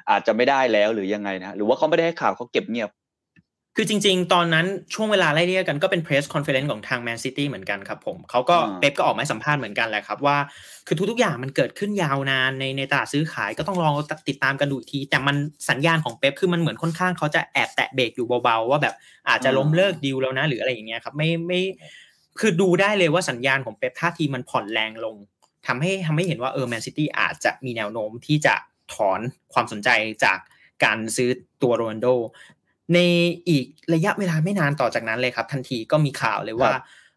[0.09, 2.89] อาจจะไม่ได้แล้วหรือยังไงนะหรือว่าเขาไม่ได้ให้ข่าวเขาเก็บเงียบ
[3.75, 10.37] คือจริง ๆ ตอนนั้นช่วงเวลาไล่เรี่ยกกันก็เป็น press conference ของทางแมนซิตี้เหมือนกันครับผมเขาก็เป๊ปก็ออกมาสัมภาษณ์เหมือนกันแหละครับว่า
[10.87, 13.95] คือทุกๆอย่างมันเกิดขึ้นยาวนานในในตลาดซื้อขายก็ต้องลอง
[14.29, 15.35] ติดตามกันดูที แต่มัน
[15.69, 18.95] สัญญาณของเป๊ปคือมันเหมือนค่อนข้างเขาจะแอบแตะเบรกอยู่เบาๆ ว่าแบบ
[19.29, 21.61] อาจจะล้มเลิกดีลแล้วนะ หรืออะไรอย่างเงี้ยครับไม่ไม่
[22.39, 25.15] คือดูได้เลยว่าสัญญาณของเป๊ปท่าทีมันผ่อนแรงลง
[25.67, 28.53] ทำให้ทำให้เห็นว่าเออแมนซิตี้อาจจะมีแนวโน้มที่จะ
[28.93, 29.19] ถอน
[29.53, 29.89] ความสนใจ
[30.23, 30.39] จาก
[30.83, 31.29] การซื้อ
[31.61, 32.07] ตัวโรนโด
[32.93, 32.99] ใน
[33.49, 36.71] อีกระยะเวลาไม่นานต่อจากนั้นเลยครับ ทันทีก็มีข่าวเลยว่า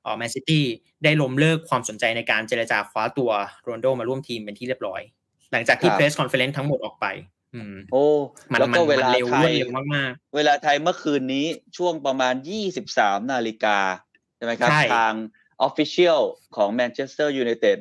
[0.04, 0.64] อ๋อแมนซิตี้
[1.04, 3.30] ได้ล้มเลิกความสนใจในการเจรจาคว้าตัว
[3.64, 5.00] โรนโดมาร่วมทีมเป็นที่เรียบร้อย
[5.52, 7.06] หลังจากที่ press conference ทั้งหมดออกไป
[7.54, 8.04] อืมโอ้
[8.60, 9.52] แล้วก็เวลาไทย
[9.94, 12.34] มากๆ เวลาไทยเมื่อคืนนี้ช่วงประมาณ
[12.82, 13.78] 23 นาฬิกา
[14.36, 15.12] ใช่ไหมครับ ทาง
[15.62, 16.20] official
[16.56, 17.78] ของแมนเชสเตอร์ยูไนเต็ด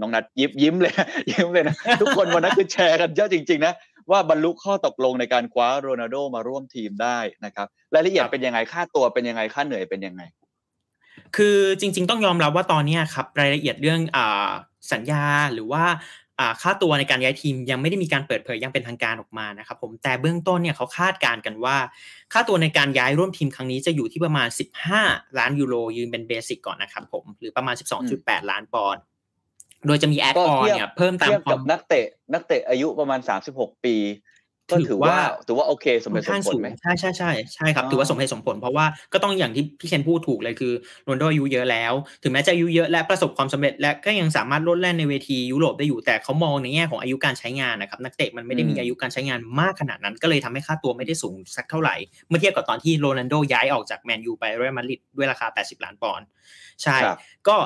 [0.00, 0.92] น้องนัทยิ้มยิ้มเลย
[1.32, 3.74] ยิ้มเลยนะ ทุกคนวันนั้นคือแชร์กันเยอะจริง ๆ นะ
[4.10, 10.22] ว่าบรรลุข้อตกลงในการคว้าโรนัลโดมาร่วมทีมได้นะครับรายละเอียดเป็นยังไงค่าตัวเป็นยังไงค่าเหนื่อยเป็นยังไง
[11.36, 14.18] คือจริง ๆ ต้องยอมรับว่าตอนนี้ครับรายละเอียดเรื่องอ
[14.92, 15.84] สัญญาหรือว่า
[16.62, 21.76] ค่าตัวในการย้ายทีมยังไม่ได้มีการเปิดเผยยังเป็นทางการออกมานะครับผมแต่เบื้องต้นเนี่ยเขาคาดการณ์กันว่า
[22.32, 24.48] ค่าตัวในการย้ายร่วมทีมครั้งนี้จะอยู่ที่ประมาณ
[24.92, 27.74] 15 ล้านยูโรยืนเป็นเบสิกก่อนนะครับผมหรือประมาณ
[28.12, 29.02] 12.8 ล้านปอนด์
[29.86, 33.20] โดยจะมีแอดออนเนี่ยเพิ่มตามความนักเตะ นักเตะอายุประมาณ
[33.52, 33.96] 36ปี
[34.70, 35.16] ก็ถือว่า
[35.46, 40.72] ถือว่าโอเคสมเหตุสมผลไหมใช่ใช่ใช่ใช่ครับถือว่าสมเหตุสมผล เพราะว่าก็ต้องอย่างที่พี่เคนพูดถูกเลยคือ
[41.04, 41.92] โรนโดอายุเยอะแล้ว
[42.22, 51.94] ถึงแม้จะอายุเยอะและประสบความสำเร็จ และก็ยังสามารถลดแล่นในเวทียุโรปได้อยู่แต่เขามองในแง่ของอายุการใช้งานนะครับนักเตะมันไม่ได้มีอายุการใช้งานมากขนาดนั้น ก็เลยทำให้ค่าตัวไม่ได้สูงสักเท่าไหร่
[52.28, 56.26] เมื่อเทียบกับตอนที่โรนัลโดย้ายออกจากแมนยูไปเรอัลมาดริดด้วยราคา 80 ล้านปอนด์
[56.82, 56.96] ใช่
[57.48, 57.56] ก็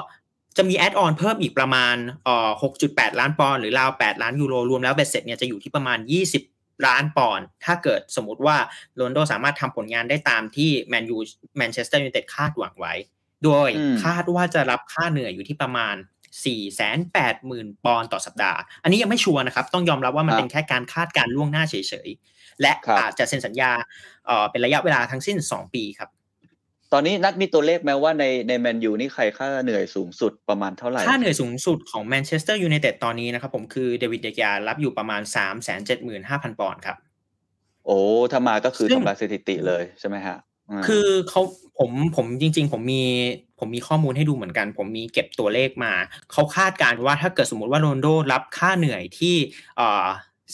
[0.57, 2.51] จะมีแอดออนเพิ่มอีกประมาณเอ่อ
[2.85, 5.99] 6.8 ล้านปอนด์หรือราว 8 ล้านยูโรรวมแล้วเบ็ดเสร็จเนี่ยจะอยู่ที่ประมาณ
[6.43, 8.57] 20 ล้านปอนด์ถ้าเกิดสมมติว่า
[8.97, 11.19] โรนโดสามารถทำผลงานได้ตามที่แมนยู
[11.57, 12.95] แมนเชสเตอร์ยูไนเต็ดคาดหวังไว้
[13.45, 13.69] โดย
[14.05, 15.95] คาดว่าจะรับค่าเหนื่อยอยู่ที่ประมาณ
[16.45, 21.75] 4 8 0 0 0 0 ปอนด์ต่อสัปดาห์ อันนี้ยังไม่ชัวร์นะครับ ต้องยอมรับว่ามันเป็นแค่การคาดการณ์ล่วงหน้าเฉ
[22.07, 23.71] ยๆ และอาจจะเซ็นสัญญา
[24.51, 26.11] เป็นระยะเวลาทั้งสิ้น 2 ปีครับ
[26.93, 36.97] ตอนนี้นัทมีตัวเลขไหมว่าในในแมนยูนี่ใครค่าเหนื่อยสูงสุดประมาณเท่าไหร่ ค่าเหนื่อยสูงสุดของแมนเชสเตอร์ยูไนเต็ดตอนนี้นะครับผมคือเดวิดเดกยารับอยู่ประมาณ3ามแสนเจ็ดหมื่นห้าพันปอนด์ครับ
[37.87, 37.99] โอ้
[38.33, 40.37] ถ้ามาก็คือทำลายสถิติเลยใช่ไหมฮะ
[40.87, 41.43] คือเขา
[41.79, 43.05] ผมผมจริง ๆ ผมมี
[43.59, 45.93] ผมมีข้อมูลให้ดูเหมือนกัน ผมมีเก็บตัวเลขมา
[46.33, 49.37] เขาคาดการณ์ว่าถ้าเกิดสมมติว่าโรนโดรับค่าเหนื่อยที่
[49.77, 50.07] เอ่อ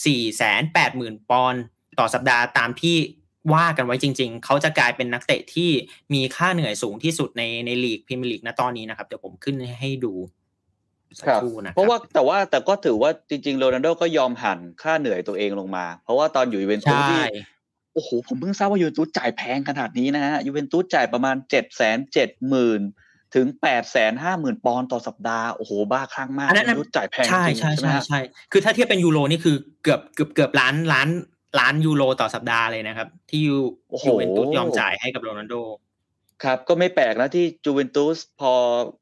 [0.04, 1.62] สี่แสนแปดหมื่นปอนด์
[1.98, 2.96] ต่อสัปดาห์ตามที่
[3.54, 5.70] ว่ากันไว้จริง ๆ เขาจะกลายเป็นนักเตะที่
[6.14, 10.14] มีค่าเหนื่อยสูงที่สุดในในลีกพรีเมียร์ลีกณตตอนนี้นะครับ เดี๋ยวผมขึ้นให้ดู
[11.26, 11.40] ครับ
[11.74, 17.22] เพราะว่าแต่ว่าแต่ก็ถือว่าจริงๆโรนัลโดก็ยอมหั่นค่าเหนื่อยตัวเองลงมา เพราะว่าตอนอยู่ยูเวนตุสนี่
[17.94, 22.80] โอ้โหผมเพิ่งทราบว่ายูเวนตุสจ่ายแพงขนาดนี้นะฮะยูเวนตุสจ่ายประมาณเจ็ดแสนเจ็ดหมื่น
[23.34, 28.20] ถึงแปดแสนห้าหมื่นปอนด์ต่อสัปดาห์โอ้โหบ้าคลั่งมากยูเวนตุสจ่ายแพงใช่ใช่ใช่ใช่
[28.52, 31.08] คือถ้าเทียบเป็นยูโรนี่คือเกือบเกือบเกือบล้านล้าน
[31.60, 33.56] ล้านยูโรต่อสัปดาห์เลยนะครับ ที่ยู
[34.06, 35.54] ยูเวนตุสยอมจ่ายให้กับโรนัลโด
[36.44, 38.52] ครับก็ไม่แปลกนะที่ยูเวนตุสพอ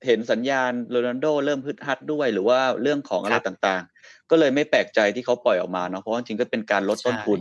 [0.07, 7.41] เห็นสัญญาณโรนัลโดเริ่มฮึดฮัดด้วย หรือว่าเรื่องของอะไรต่างๆ ก็เลยไม่แปลกใจที่เขาปล่อยออกมาเนาะเพราะจริงก็เป็นการลดต้นทุน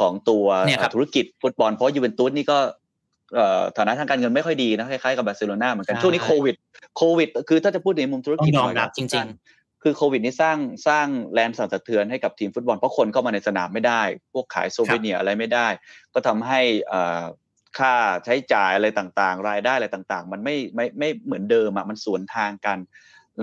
[0.00, 0.46] ของตัว
[0.94, 2.58] ธุรกิจฟุตบอลเพราะยูเวนตุสนี่ก็
[3.76, 6.56] ฐานะทางการเงินไม่ค่อยดีนะคล้ายๆกับบาร์เซโลนาเหมือนกันช่วงนี้โควิด
[6.96, 9.26] โควิด คือถ้าจะพูดในมุมธุรกิจยอมรับจริง
[9.88, 15.68] คือโควิดนี่สร้างสร้างแรงสั่นสะเทือนให้กับทีมฟุตบอลเพราะคนเข้ามาในสนามไม่ได้ พวกขายโซเวเนียอะไรไม่ได้
[16.14, 16.60] ก็ทำให้
[17.78, 17.94] ค่า
[18.24, 22.78] ใช้จ่ายอะไรต่างๆ รายได้อะไรต่างๆ มันไม่ไม่ไม่เหมือนเดิมอะมันสวนทางกัน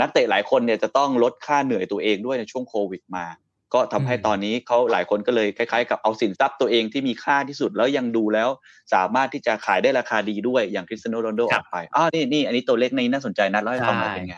[0.01, 3.25] นักเตะหลายคนเนี่ยจะต้องลดค่าเหนื่อยตัวเองด้วยในช่วงโควิดมา
[3.73, 8.49] ก็ทำให้ตอนนี้เขาหลายคนก็เลยคล้ายๆ กับเอาสินทรัพย์ตัวเองที่มีค่าที่สุดแล้วยังดูแล้ว
[8.93, 14.35] สามารถที่จะขายได้ราคาดีด้วยอย่างคริสเตียโนโรนโดออกไปอ๋อนี่นี่อันนี้ตัวเลขในน่าสนใจนะเล่าให้ฟังหน่อยเป็นไง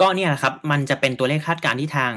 [0.00, 2.12] ก็เนี่ยครับ มันจะเป็นตัวเลขคาดการณ์ที่ทาง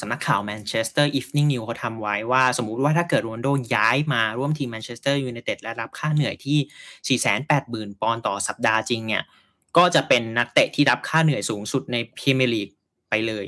[0.00, 7.18] สำนักข่าวแมนเชสเตอร์อีฟนิ่งนิวเขาทำไว้ว่า สมมุติว่าถ้าเกิดโรนโดย้ายมาร่วมทีมแมนเชสเตอร์ยูไนเต็ดและรับค่าเหนื่อยที่
[7.94, 9.22] 480,000 ปอนด์ต่อสัปดาห์จริงเนี่ย
[9.76, 12.68] ก็จะเป็นนักเตะที่รับค่าเหนื่อยสูงสุดในพรีเมียร์ลีก
[13.10, 13.46] ไปเลย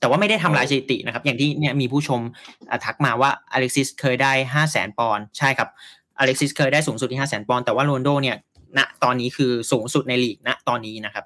[0.00, 2.20] แต่ว่าไม่ได้ทำลายสถิตินะครับ อย่างที่เนี่ยมีผู้ชม
[2.84, 5.68] ทักมาว่าอเล็กซิสเคยได้ 5 0 0 0 0 0 ปอนด์ใช่ครับ
[6.18, 8.36] อเล็กซิสเคยได้สูงสุดที่ 5 0 0 0 0 0 ปอนด์แต่ว่าโรนโดเนี่ย
[8.78, 11.24] ณตอนนี้คือสูงสุดในลีกณตอนนี้นะครับ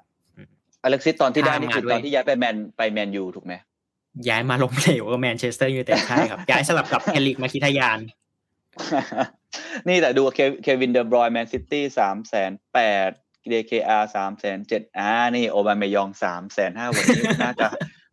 [0.87, 3.53] อเล็กซิสตอนที่ได้นี่คือตอนที่ย้ายไปแมนไปแมนยูถูกไหม
[4.29, 7.99] ย้ายมาล้มเหลวกับแมนเชสเตอร์ยูไนเต็ดใช่ครับ ย้ายสลับกับเฮนริคมคิทาร์ยาน
[9.87, 10.23] นี่แต่ดู
[10.63, 13.09] เควินเดอบรอยน์แมนซิตี้สามแสนแปด
[13.49, 17.67] เดเคอาร์สามแสนเจ็ดอ่านี่โอบาเมยองสามแสนห้าวันนี้น่าจะ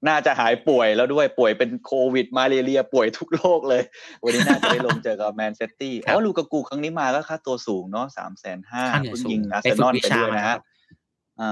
[0.09, 3.83] น่าจะหายป่วยแล้วด้วยป่วยเป็นโควิด มาลาเรียป่วยทุกโรคเลย
[4.23, 10.57] วันนี้น่าจะได้ลงเจอกับแมนเชสเตอร์อ๋อลูกากูครั้งนี้มาก็ค่าตัวสูงเนาะสามแสนห้าคุณยิงอาร์เซนอลไปด้วยนะฮะ
[11.41, 11.51] อ่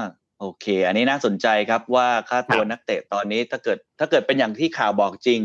[0.00, 0.02] า
[0.40, 5.40] โอเค อันนี้น่าสนใจครับว่าค่าตัวนักเตะตอนนี้ถ้าเกิดถ้าเกิดเป็นอย่างที่ข่าวบอกจริง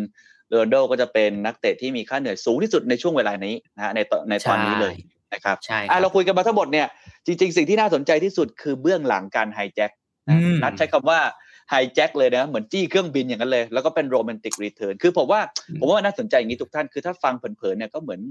[0.50, 4.94] โรนโดก็จะเป็นนักเตะที่มีค่าเหนื่อยสูงที่สุดในช่วงเวลานี้นะฮะในในตอนนี้เลย
[5.34, 6.88] นะครับใช่เราคุยกันมาทั้งหมดเนี่ย
[7.26, 9.92] จริง ๆ สิ่งที่น่าสนใจที่สุดคือเบื้องหลังการ hijack
[10.64, 11.20] นัทใช้คำว่า
[11.70, 15.42] hijack เลยนะเหมือนจี้เครื่องบินอย่างนั้นเลย แล้วก็เป็น romantic return คือผมว่า
[15.80, 18.22] ผมว่าน่าสนใจอย่างนี้ทุกท่านคือถ้าฟังเผินๆเนี่ยก็เหมือน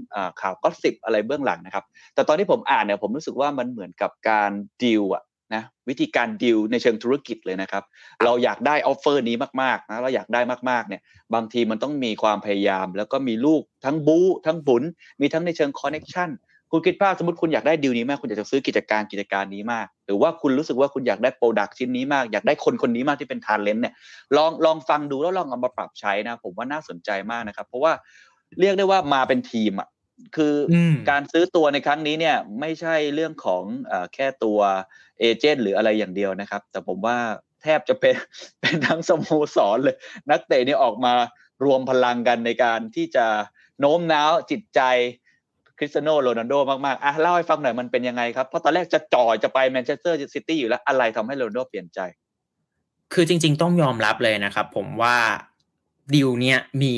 [0.41, 1.83] ข่าว gossip อะไรเบื้องหลังนะครับ
[2.15, 4.51] แต่ตอนที่ผมอ่านเนี่ยผมรู้สึกว่ามันเหมือนกับการ
[4.83, 5.23] ดีลอะ
[5.55, 7.83] นะวิธีการดีลในเชิงธุรกิจเลยนะครับ
[8.23, 11.01] เราอยากได้ offer นี้มากๆนะเราอยากได้มากๆเนี่ย
[11.33, 14.83] บางทีมันต้องมีความพยายาม แล้วก็มีลูกทั้งบู๊ทั้งบุ๋น
[15.21, 16.31] มีทั้งในเชิง connection
[16.71, 23.93] คุณคิดภาพสมมติคุณอยากได้ดีลนี้มากคุณอยากจะซื้อกิจการกิจการนี้มาก หรือว่าคุณรู้สึกว่าคุณอยากได้ product ชิ้นนี้มาก อยากได้คนคนนี้มากที่เป็น talent เนี่ย
[24.37, 27.93] ลองลองฟังดูแล้วลองเอามาปรับใช้นะ ผมว่าน่าสนใจมากนะครับ เพราะว่า
[28.59, 29.89] เรียกได้ว่ามาเป็นทีมอะ
[30.35, 30.53] คือ
[31.09, 34.59] การซื้อตัวในครั้งนี้เนี่ยไม่ใช่เรื่องของอแค่ตัว
[35.23, 37.17] agent หรืออะไรอย่างเดียวนะครับ แต่ผมว่า
[37.61, 38.15] แทบจะเป็น
[38.61, 39.95] เป็นทั้งสโมสรเลย
[40.31, 41.13] นักเตะนี่ออกมา
[41.65, 43.25] รวมพลังกันในการที่จะ
[43.79, 44.81] โน้มน้าวจิตใจ
[45.77, 46.53] คริสเตียโนโรนัลโด
[46.85, 51.99] มากๆอะเล่าให้ฟังหน่อยมันเป็นยังไงครับ เพราะตอนแรกจะจ่อจะไปแมนเชสเตอร์ซิตี้อยู่แล้ว อะไรทำให้โรนัลโดเปลี่ยนใจ
[53.13, 55.17] คือจริง ๆ ต้องยอมรับเลยนะครับ ผมว่า
[56.13, 56.95] ดีลเนี้ยมี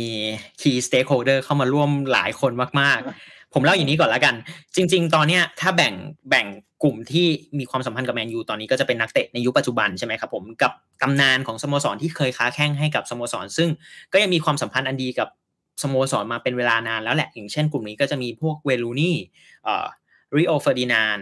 [0.61, 4.35] key stakeholder เข้ามาร่วมหลายคนมาก ๆ ผมเล่าอย่างนี้ก่อนแล้วกัน
[4.75, 5.93] จริง ๆ ตอนเนี้ยถ้าแบ่ง
[6.29, 6.45] แบ่ง
[6.83, 7.27] กลุ่มที่
[7.59, 13.69] มีความสัมพันธ์กับแมนยูตอนนี้ก็จะเป็นนักเตะในยุคปัจจุบันใช่ไหมครับผมกับตำนานของสโมสรที่เคยค้าแข่งให้กับสโมสร ซึ่ง
[14.13, 15.27] ก็ยังมีความสัมพันธ์อันดีกับ
[15.83, 19.15] สโมสรมาเป็นเวลานานแล้วแหละ อย่างเช่นกลุ่มนี้ก็จะมีพวกเวย์นรูนีย์
[19.63, 19.85] เอ่อ
[20.35, 21.17] ริโอเฟอร์ดินานด์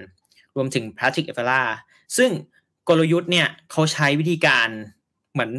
[0.56, 1.62] รวมถึงปาทริซเอวร่า
[2.18, 2.30] ซึ่ง
[2.90, 4.68] กลยุทธ์เนี่ยเขาใช้วิธีการ
[5.34, 5.52] เหมือน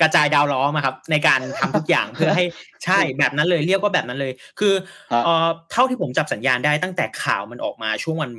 [0.00, 2.44] กระจายดาวล้อมาครับ ในการทำทุกอย่างเพื่อให้
[2.84, 4.74] ใช่แบบนั้นเลยเรียกว่าแบบนั้นเลย คือ
[5.24, 8.30] เอ่อเท่าที่ผมจับสัญญาณได้ตั้งแต่ข่าวมันออกมาช่วงวัน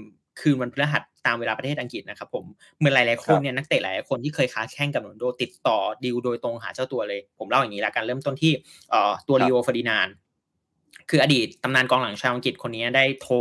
[0.41, 2.45] คืนวันพฤหัสตามเวลาประเทศอังกฤษนะครับผม
[2.77, 8.51] เหมือนหลายๆคนเนี่ยนักเตะหลายๆคนที่เคยค้าแข่งกับโรนโดติดต่อดีลโดยตรงหาเจ้าตัวเลย ผมเล่าอย่างนี้ละกันเริ่มต้นที่
[8.91, 10.07] เอ่อตัวริโอเฟอร์ดินานด์
[11.09, 13.35] คืออดีตตำนานกองหลังชาวอังกฤษคนนี้ได้โทร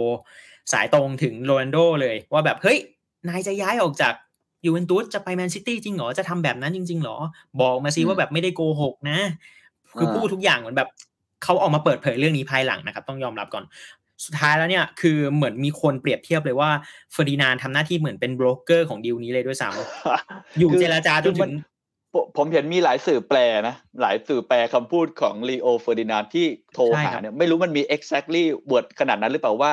[0.73, 2.79] สายตรงถึงโรนโดเลยว่าแบบเฮ้ย
[3.29, 4.15] นายจะย้ายออกจาก
[4.67, 7.17] ยูเวนตุสจะไปแมนซิตี้จริงเหรอ จะทำแบบนั้นจริงๆเหรอ
[7.61, 9.19] บอกมาซิว่าแบบไม่ได้โกหกนะ
[9.99, 10.89] คือพูดทุกอย่างเหมือนแบบ
[11.45, 13.65] เขาออกมาเปิดเผยเรื่องนี้ภายหลังนะครับ ต้องยอมรับก่อน
[14.25, 16.71] สุดท้ายแล้วเนี่ยคือเหมือนมีคนเปรียบเทียบเลยว่า
[17.13, 21.53] เฟอร์ดินานด์ทำหน้าที่เหมือนเป็นโบรกเกอร์ของดีลนี้เลยด้วยซ้ำอยู่เจรจาจนถึง
[22.37, 29.71] ผมเห็นมีหลายสื่อแปลนะ หลายสื่อแปลคำพูดของริโอเฟอร์ดินานด์ที่โทรหาเนี่ยไม่รู้มันมี exactly word ขนาดนั้นหรือเปล่าว่า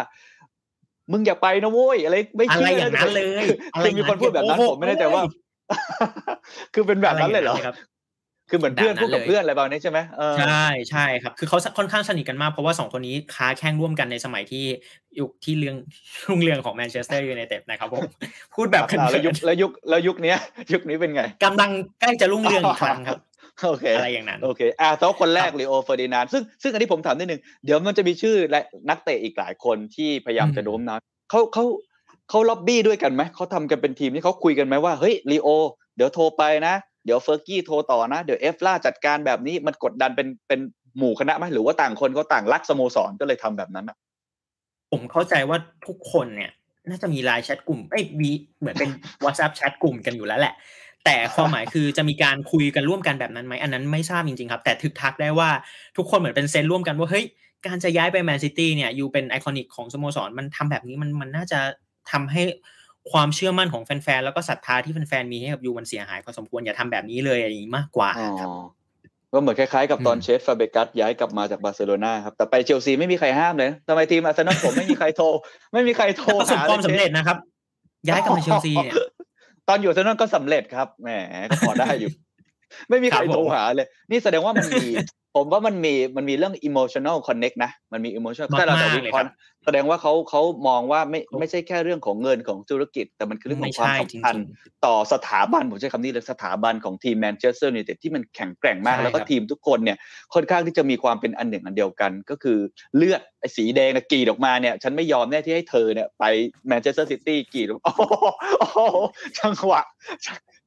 [1.11, 3.45] มึงอย่าไปนะโว้ยอะไรไม่เชื่ออะไรอย่างนั้นเลย
[3.81, 5.21] คือมีคนพูดแบบนั้นผมไม่แน่ใจว่า
[6.73, 7.57] คือเป็นแบบนั้นเลยเหรอ
[8.49, 9.99] คือเหมือนเพื่อนพูดกับเพื่อนอะไรแบบนี้ใช่ไหม
[10.39, 14.65] ใช่ใช่ครับ คือเขาค่อนข้างสนิทกันมากเพราะว่าสองคนนี้ค้าแข่งร่วมกันในสมัยที่
[15.19, 15.75] ยุคที่เรื่อง
[16.27, 18.01] รุ่งเรืองของแมนเชสเตอร์ยูไนเต็ดนะครับผม
[18.55, 20.33] พูดแบบแล้วยุคแล้วยุคแล้วยุคนี้
[20.73, 21.71] ยุคนี้เป็นไงกำลัง
[22.01, 23.17] ใกล้จะรุ่งเรืองอีกครั้งครับ
[23.67, 31.65] โอเคอะไรอย่างนั้นโอเคอ่าแต่ว่าคนแรกริโอเฟอร์ดินานด์ซึ่งซึ่งอันนี้ผมถามนิดนึง เดี๋ยวมันจะมีชื่อและนักเตะอีกหลายคนที่พยายามจะโน้มน้าวเขาเขา
[32.29, 35.47] เขาล็อบบี้ด้วยกันไหมเขาทำกันเป็นทีมที่เขาคุยกันไหมว่าเฮ้ยริโอ
[35.95, 40.59] เดี๋ยวโทรไปนะ เดี๋ยวเฟอร์กี้โทรต่อนะ เดี๋ยวเอฟร่าจัดการแบบนี้มันกดดันเป็นเป็น
[40.97, 43.97] หมู่คณะไหมหรือว่าต่างคนก็ต่างรักสโมสรก็เลยทำแบบนั้นอะ
[44.91, 46.51] ผมเข้าใจว่าทุกคนเนี่ย
[46.89, 48.89] น่าจะมีไลน์แชทกลุ่มไอ้มีเหมือนเป็น
[49.23, 50.53] WhatsApp แชทกลุ่มกันอยู่แล้วแหละ
[51.05, 55.49] แต่ความหมายคือจะมีการคุยกันร่วมกันแบบนั้นไหมอันนั้นไม่ทราบจริงๆครับ แต่ทึกทักได้ว่า
[55.97, 57.25] ทุกคนเหมือนเป็น sense ร่วมกันว่าเฮ้ย
[57.67, 61.59] การจะย้ายไปแมนซิตี้เนี่ยอยู่เป็น iconic ของสโมสรมันทำแบบนี้มันมันน่าจะ
[62.11, 62.41] ทำให้
[63.11, 68.09] ความเชื่อมั่นของแฟนๆแล้วก็ศรัทธาที่แฟนๆมีให้กับยูมันเสียหายพอสมควรอย่าทำแบบนี้เลยอย่างนี้มากกว่า
[68.41, 68.49] ครับ
[69.33, 75.25] ก็เหมือนคล้ายๆกับตอนเชส ฟาเบรกาสย้ายกลับมาจากบาร์เซโลนาครับ แต่ไปเชลซีไม่มีใครห้ามเลยทำไมทีมอาร์เซนอลผมไม่มีใครโทร
[75.73, 77.37] ไม่มีใครโทรประสบความสำเร็จนะครับ
[78.07, 78.99] ย้ายกลับมาเชลซีเนี่ยต
[79.71, 81.09] อนอยู่อาร์เซนอลก็สำเร็จครับแหม
[81.49, 82.11] ก็พอได้อยู่
[82.89, 84.87] ไม่มีใครโทรหาเลย นี่แสดงว่ามันมี
[85.35, 89.33] ผมว่ามันมีมันมีเรื่อง emotional connect นะ มันมี emotional ถ้าเราจะวิเคราะห์
[89.65, 94.45] แสดงว่าเขาเขามองว่าไม่ไม่ใช่แค่เรื่องของเงินของธุรกิจ แต่มันคือเรื่องของความสัมพันธ์
[94.85, 99.97] ต่อสถาบัน ผมใช้คำนี้เลยสถาบันของทีมแมนเชสเตอร์ยูไนเต็ดที่มันแข็งแกร่งมาก แล้วก็ทีมทุกคนเนี่ย
[100.33, 102.57] ค่อนข้างที่จะมีความเป็นอันหนึ่งอันเดียวกัน ก็คือ
[102.95, 106.23] เลือดไอ้สีแดงกรีดออกมาเนี่ย ฉันไม่ยอมแน่ที่ให้เธอเนี่ยไป
[106.67, 107.91] แมนเชสเตอร์ซิตี้กรีดโอ้
[108.71, 108.79] โห
[109.39, 109.81] จังหวะ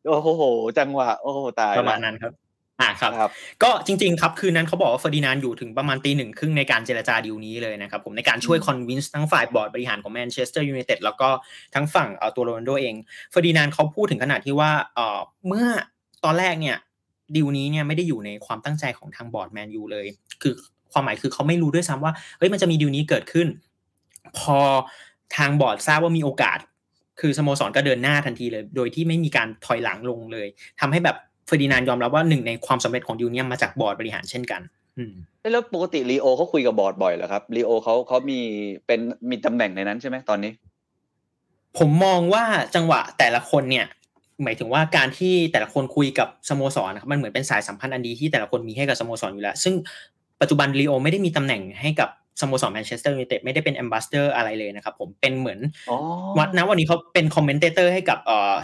[0.09, 0.43] โอ้โห
[0.79, 2.33] จังหวะโอ้ตายประมาณนั้นครับ
[2.81, 3.31] อ่าครับรบ
[3.63, 11.29] ก็จริง ๆ ครับ คืนนั้นเขาบอกว่าเฟอร์ดินานด์อยู่ถึงประมาณตีหนึ่งครึ่งในการเจรจาดีลนี้เลยนะครับผมในการช่วย convince ทั้งฝ่ายบอร์ดบริหารของแมนเชสเตอร์ยูไนเต็ดแล้วก็
[11.75, 12.95] ทั้งฝั่งเอาตัวโรนัลโดเอง
[13.31, 15.67] เฟอร์ดินานด์เขาพูดถึงขนาดที่ว่าเอ่อเมื่อ
[16.25, 16.77] ตอนแรกเนี่ย
[17.37, 20.07] ดีลนี้เนี่ยไม่ได้อยู่ในความตั้งใจของทางบอร์ดแมนยูเลย
[20.43, 20.55] คือ
[20.93, 23.49] ความหมายคือเขาไม่รู้ด้วยซ้ำว่าเฮ้ยมันจะมีดีลนี้เกิดขึ้น
[24.39, 24.59] พอ
[25.37, 26.59] ทางบอร์ดทราบว่ามีโอกาส
[27.21, 30.47] คือสโมสรก็เดินหน้าทันทีเลย โดยที่ไม่มีการถอยหลังลงเลย
[30.81, 34.61] ทำให้แบบ เฟอร์ดินานด์ยอมรับว่าหนึ่งในความสำเร็จของดีลเนี่ยมาจากบอร์ดบริหารเช่นกัน
[34.99, 35.15] อืม
[35.53, 38.41] แล้วปกติริโอเขาคุยกับบอร์ดบ่อยเหรอครับริโอเขาเขามี
[38.87, 40.53] เป็นมีตำแหน่งในนั้นใช่ไหมตอนนี้
[41.79, 43.87] ผมมองว่าจังหวะแต่ละคนเนี่ย
[44.45, 49.75] หมายถึงว่าการที่แต่ละคนคุยกับสโมสรมันเหมือนเป็นสายสัมพันธ์อันดีที่แต่ละคนมีให้กับสโมสรอยู่แล้ว ซึ่ง
[50.41, 52.09] ปัจจุบันริโอไม่ได้มีตำแหน่งให้กับ
[52.41, 55.59] สโมสรแมนเชสเตอร์ยูไนเต็ดไม่ได้เป็น ambassador อะไรเลยนะครับผมเป็นเหมือน
[56.39, 58.19] วัดนะวันนี้เขาเป็น commentator ให้กับ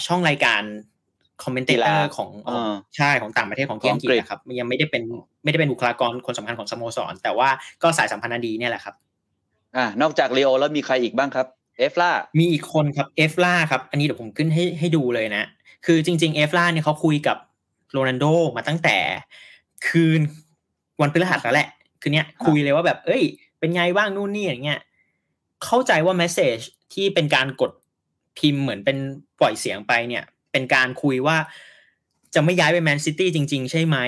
[0.06, 0.62] ช่องรายการ
[1.42, 2.30] commentator ของ
[2.96, 5.02] ใช่ของต่างประเทศของที่อังกฤษนะครับยังไม่ได้เป็น
[5.44, 7.48] ไม่ได้เป็นบุคลากรคนสำคัญของสโมสร แต่ว่า
[7.82, 8.94] ก็สายสัมพันธ์ดีเนี่ยแหละครับ
[9.76, 11.46] อ่านอกจากริโอแล้วมีใครอีกบ้างครับ
[11.78, 15.42] เอฟร่ามีอีกคนครับเอฟร่าครับ อันนี้เดี๋ยวผมขึ้นให้ให้ดูเลยนะ
[15.86, 17.36] คือจริงๆเอฟร่าเนี่ยเขาคุยกับ
[17.92, 18.24] โรนัลโด
[18.56, 18.96] มาตั้งแต่
[19.88, 20.20] คืน
[21.00, 21.68] วันพฤหัสแล้วแหละ
[22.00, 23.22] คือเนี้ยคุยเลยว่าแบบ เอ้ย
[23.58, 24.80] เป็นไงบ้างนู่นนี่อย่างเงี้ย
[25.64, 26.58] เข้าใจว่า message
[26.94, 27.72] ที่เป็นการกด
[28.38, 28.96] พิมพ์เหมือนเป็น
[29.40, 31.36] ปล่อยเสียงไปเนี่ย เป็นการคุยว่า
[32.34, 33.98] จะไม่ย้ายไปแมนซิตี้จริง ๆ ใช่ไหม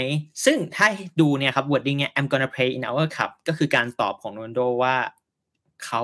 [0.44, 0.86] ซึ่งถ้า
[1.20, 4.96] ดูเนี่ยครับ wording เนี่ย I'm gonna play in our club ก็คือการตอบของโรนโดว่า
[5.84, 6.02] เขา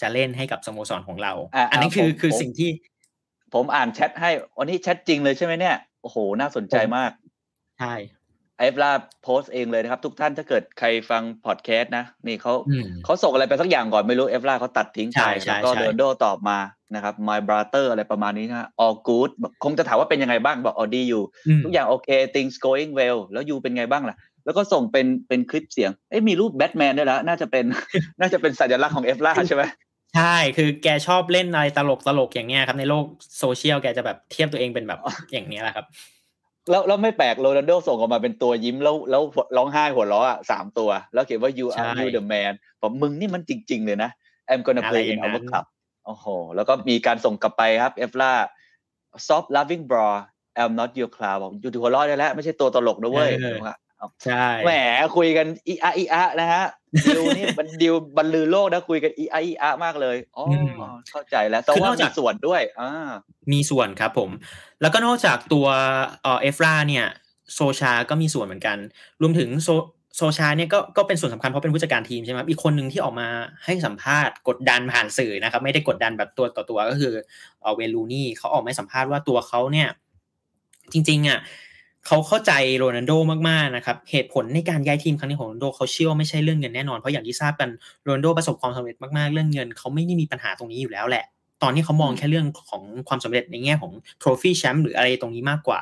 [0.00, 1.32] จะเล่นให้กับสโมสรของเรา
[1.70, 2.70] อันนี้คือคือสิ่งที่
[3.54, 7.10] ผมอ่านแชทให้ วันนี้แชทจริงเลยใช่ไหมเนี่ย โอ้โห น่าสนใจมาก
[7.80, 7.94] ใช่
[8.58, 8.90] เอฟร่า
[9.22, 12.54] โพสต์เองเลยนะครับ ทุกท่านถ้าเกิดใครฟังพอดแคสต์นะ นี่เขา
[13.04, 16.58] เขาส่งอะไรไปสักอย่างก่อนไม่รู้เอฟร่าเขาตัดทิ้งไปแล้วก็โรนัลโดตอบมา
[16.94, 19.30] นะครับ my brother อะไรประมาณนี้นะ all good
[19.64, 21.22] คงจะถามว่าเป็นยังไงบ้างบอกอ๋อดีอยู่
[21.64, 27.64] ทุกอย่างโอเค things going well แล้ว you เป็นไงบ้างล่ะ แล้วก็ส่งเป็นเป็นคลิปเสียง เอ้มีรูปแบทแมนด้วยแล้วน่าจะเป็น
[28.20, 29.64] น่าจะเป็นสัญลักษณ์ของเอฟร่าใช่ไหม
[30.16, 33.04] ใช่ คือแกชอบเล่นอะไรตลกตลกอย่างเงี้ยครับ ในโลก
[33.38, 35.00] โซเชียลแกจะแบบเทียบตัวเองเป็นแบบ
[35.32, 35.86] อย่างนี้แหละครับ
[36.70, 39.22] แล้วแล้วไม่แปลกโรนัลโดส่งออกมาเป็นตัวยิ้มแล้วแล้ว
[39.56, 44.10] ร้องไห้หัวเราะอะสามตัว แล้วเขียนว่า you ใช่ are you the man ผมมึงนี่มันจริง ๆ เลยนะ
[44.50, 45.64] I'm gonna อะไร play อ in ย่างนั้น our club
[46.06, 48.32] โอ้โห แล้วก็มีการส่งกลับไปครับเอฟล่า
[49.24, 50.08] stop loving bra
[50.60, 53.76] I'm not your clown บอกอยู่หัวเราะได้แล้ว ไม่ใช่ตัวตลกนะเว้ยเออบอกว่า
[54.24, 54.70] ใช่แหม
[55.16, 56.64] คุยกันอีอะอีอะนะฮะ
[57.06, 60.44] ดิวนี่มันดิวบรรลือโลกนะคุยกันอีอะอีอะมากเลยอ๋อ
[60.80, 63.10] อเข้าใจแล้วแต่ว่ามีส่วนด้วยอ่า
[63.52, 64.30] มีส่วนครับผม
[64.80, 65.66] แล้วก็นอกจากตัว
[66.22, 67.06] เอ่อเอฟราเนี่ย
[67.54, 68.78] โซชาก็มีส่วนเหมือนกัน
[69.20, 69.68] รวมถึงโซ
[70.16, 73.28] โซชาเนี่ยก็ก็เป็นส่วนสำคัญเพราะเป็นผู้จัดการทีมใช่ไหมครับอีกคนหนึ่งที่ออกมา
[73.64, 77.12] ให้สัมภาษณ์กดดันผ่านสื่อนะครับ ไม่ได้กดดันแบบตัวต่อตัวก็คือ
[77.62, 79.88] เออเวลูนี่เขาออกมาให้สัมภาษณ์ว่าตัวเขาเนี่ย
[80.92, 81.38] จริงๆอะ
[82.06, 83.12] เขาเข้าใจโรนัลโด
[83.48, 87.68] มากๆนะครับ เหตุผลในการย้ายทีมครั้งนี้ของโรนัลโดเขาเชื่อว่าไม่ใช่เรื่องเงินแน่นอน เพราะอย่างที่ทราบกัน
[88.04, 91.24] โรนัลโดประสบความสำเร็จมากๆเรื่องเงินเขาไม่ได้มีปัญหาตรงนี้อยู่แล้วแหละ
[91.62, 95.80] ตอนนี้เขามองแค่เรื่องของความสำเร็จในแง่ของ trophy แชมป์หรืออะไรตรงนี้มากกว่า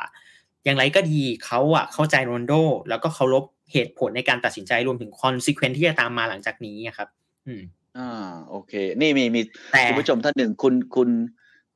[0.65, 2.55] อย่างไรก็ดีเขาอะเข้าใจโรนลโด
[2.89, 7.09] แล้วก็เคารพเหตุผลในการตัดสินใจรวมถึง consequence ที่จะตามมาหลังจากนี้อะครับ
[7.47, 7.63] อืม
[7.99, 11.09] อ่าโอเค นี่มีมีแต่คุณผู้ชมท่านหนึ่งคุณคุณ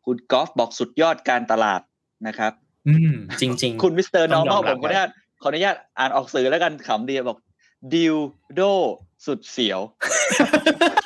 [0.05, 1.81] คุณกอล์ฟบอกสุดยอดการตลาด
[2.27, 2.53] นะครับ
[2.89, 5.09] อืมจริง ๆ คุณมิสเตอร์ต้นอองร์มอลยอมรัผบมขออนุญาต
[5.43, 7.39] ขออนุญาตอ่านออกสื่อแล้วกันขำดีบอก
[7.95, 8.17] ดิว
[8.55, 8.61] โด
[9.27, 9.81] สุดเสียว
[11.05, 11.06] อ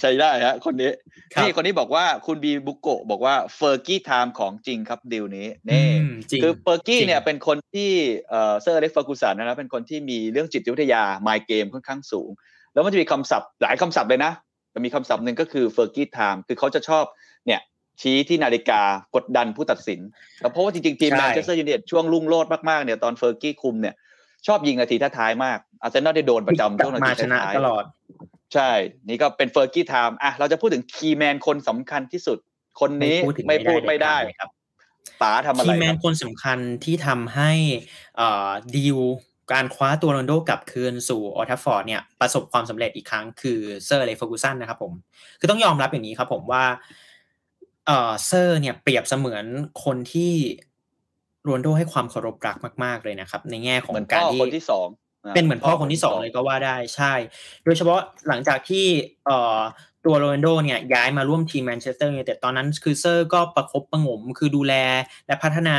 [0.00, 0.90] ใช้ได้ฮะคนนี้
[1.32, 7.90] ครับนี่คนนี้บอกว่าคุณบีบุโกะบอกว่าเฟอร์กี้ไทม์ของจริงครับดิวนี้อืนี่มจริงคือเฟอร์กี้จริงเนี่ยเป็นคนที่
[8.28, 12.30] เอ่อเซอร์อเล็กซ์เฟอร์กูสันนะครับเป็นคนที่มีเรื่องจิตวิทยามายเกมค่อนข้างสูง
[12.72, 14.32] แล้วมันจะมีคำศัพท์หลายคำศัพท์เลยนะ
[14.70, 17.04] แต่มีคำศัพท์หนึ่งก็คือเฟอร์กี้ไทม์คือเขาจะชอบ
[17.46, 17.60] เนี่ย
[18.00, 18.80] ชี้ที่นาฬิกา
[19.16, 20.00] กดดันผู้ตัดสิน
[20.40, 23.94] แล้วเพราะว่าจริงๆ ทีมใช่แมนเชสเตอร์ยูไนเต็ดช่วงรุ่งโรจน์มากๆเนี่ยตอนเฟอร์กี้คุมเนี่ย
[24.46, 27.84] ชอบยิงนาทีท้ายๆมากอาร์เซนอลได้โดนประจำช่วงนามาทีชนะท้ายๆตลอด
[28.54, 28.70] ใช่
[29.08, 32.38] นี่ก็เป็น Fergie time อะเราจะพูดถึง key man คนสำคัญที่สุด
[32.80, 34.50] คนนี้ไม่พูดถึงไม่พูดไม่ไม่ได้ได้เลยครับ
[35.22, 37.52] ป๋าทำอะไร key man ครับคนสำคัญที่ทำให้
[38.16, 38.98] เอ่อดีล
[39.52, 44.92] การคว้าตัวโรนัลโดกลับคืนสู่โอลด์แทรฟฟอร์ดเนี่ยประสบความสำเร็จอีกครั้งคือเซอร์อเล็กซ์เฟอร์กูสันนะครับผม
[45.40, 46.64] คือต้องยอมรับอย่างนี้ครับผมว่า
[47.86, 49.44] เอ่อเซอร์เนี่ยเปรียบเสมือน
[49.84, 50.32] คนที่
[51.44, 55.03] โรนัลโดให้ความเคารพรักมาก ๆเลยนะครับ ในแง่ของเหมือนการพ่อที่คนที่สองะ
[55.34, 57.12] เป็นเหมือนพ่อคนที่สองเลยก็ว่าได้ใช่
[57.64, 58.86] โดยเฉพาะหลังจากที่
[59.26, 59.58] เอ่อ
[60.04, 64.74] ตัวโรนัลโดเนี่ยย้ายมาร่วมทีมแมนเชสเตอร์ยูไนเต็ดตอนนั้นคือเซอร์ก็ประคบประหงมคือดูแล
[65.26, 65.78] และพัฒนา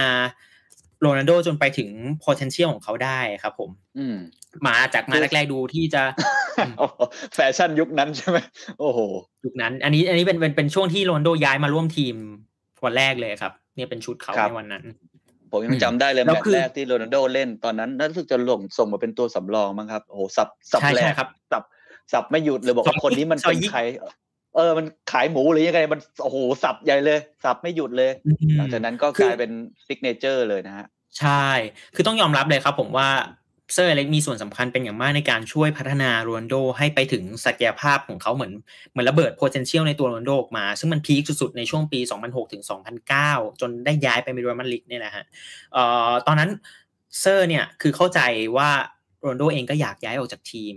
[1.01, 1.89] โรนัลโดจนไปถึง
[2.23, 4.17] potential ของเขาได้ครับผม อืม
[4.67, 6.03] มาจากมาแรกๆดูที่จะ
[7.33, 8.37] แฟชั่นยุคนั้นใช่ไหม
[8.79, 8.99] โอ้โห
[9.45, 12.15] ยุคนั้น อันนี้อันนี้เป็นเป็นเป็นช่วงที่โรนัลโดย้ายมาร่วมทีม
[12.85, 14.83] วันแรกเลยครับ เนี่ยเป็นชุดเขาครับในวันนั้น
[15.51, 21.63] ผมยังจำได้เลยแล้แมวตช์คือแรกที่โรนัลโดเล่นตอนนั้นน่ารู้สึกจะลงส่งมาเป็นตัวสำรองมั้งครับโอ้โหสับสับใช่แหลใช่กครับสับ
[22.13, 23.81] สับไม่หยุดเลยบอกว่าซอยคนนี้มันซอเป็ยนยิกใคร
[24.55, 28.11] เออมันขายหมูหรือยังไงมันโอ้โหสับใหญ่เลย สับไม่หยุดเลย
[28.57, 29.51] หลังจากนั้นก็คืกอลายเป็น
[29.87, 30.85] signature เลยนะฮะ
[31.19, 31.47] ใช่
[31.95, 33.09] คือต้องยอมรับเลยครับผมว่า
[33.73, 38.53] เซอร์อเล็กซ์มีส่วนสำคัญเป็นอย่างมากในการช่วยพัฒนาโรนัลโดให้ไปถึงศักยภาพของเขาเหมือน
[38.91, 42.63] เหมือนระเบิด potential ในตัวโรนัลโดออกมา ซึ่งมัน peak สุดๆ ในช่วงปี 2006ถึง
[43.11, 45.23] 2009 จนได้ย้ายไปเรอัลมาดริดเนี่ยนะฮะ
[45.73, 46.49] เอ่อตอนนั้น
[47.19, 48.19] เซอร์เนี่ยคือเข้าใจ
[48.57, 48.69] ว่า
[49.21, 50.75] โรนัลโดเองก็อยากย้ายออกจากทีม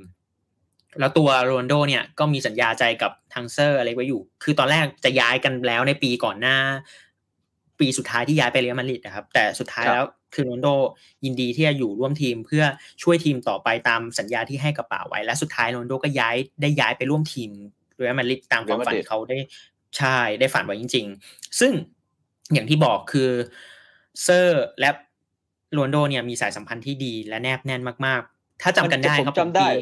[1.00, 6.56] แล้วตัวโรนัลโดเนี่ยก็มีสัญญาใจกับทางเซอร์อเล็กซ์ไว้อยู่ คือตอนแรกจะย้ายกันแล้วในปีก่อนหน้า
[7.80, 10.68] ปีสุดท้ายที่ย้ายไปเรอัลมาดริดนะครับแต่สุดท้ายแล้ว คือโรนัลโด
[11.24, 12.64] ยินดีที่จะอยู่ร่วมทีมเพื่อ
[13.02, 17.50] ช่วยทีมต่อไปตามสัญญาที่ให้กับป๋าไว้ และสุดท้ายโรนัลโดก็ย้ายได้ย้ายไปร่วมทีม
[17.96, 19.38] เรอัลมาดริดตามความฝัน Real Madrid เขาได้
[19.98, 21.72] ใช่ได้ฝันไว้จริง ๆ ซึ่ง
[22.52, 23.30] อย่างที่บอกคือ
[24.22, 24.90] เซอร์และ
[25.72, 29.74] โรนัลโดเนี่ยมีสายสัมพันธ์ที่ดีและแนบแน่นมากๆ ถ้าจำกันได้ผมครับจำได้ปี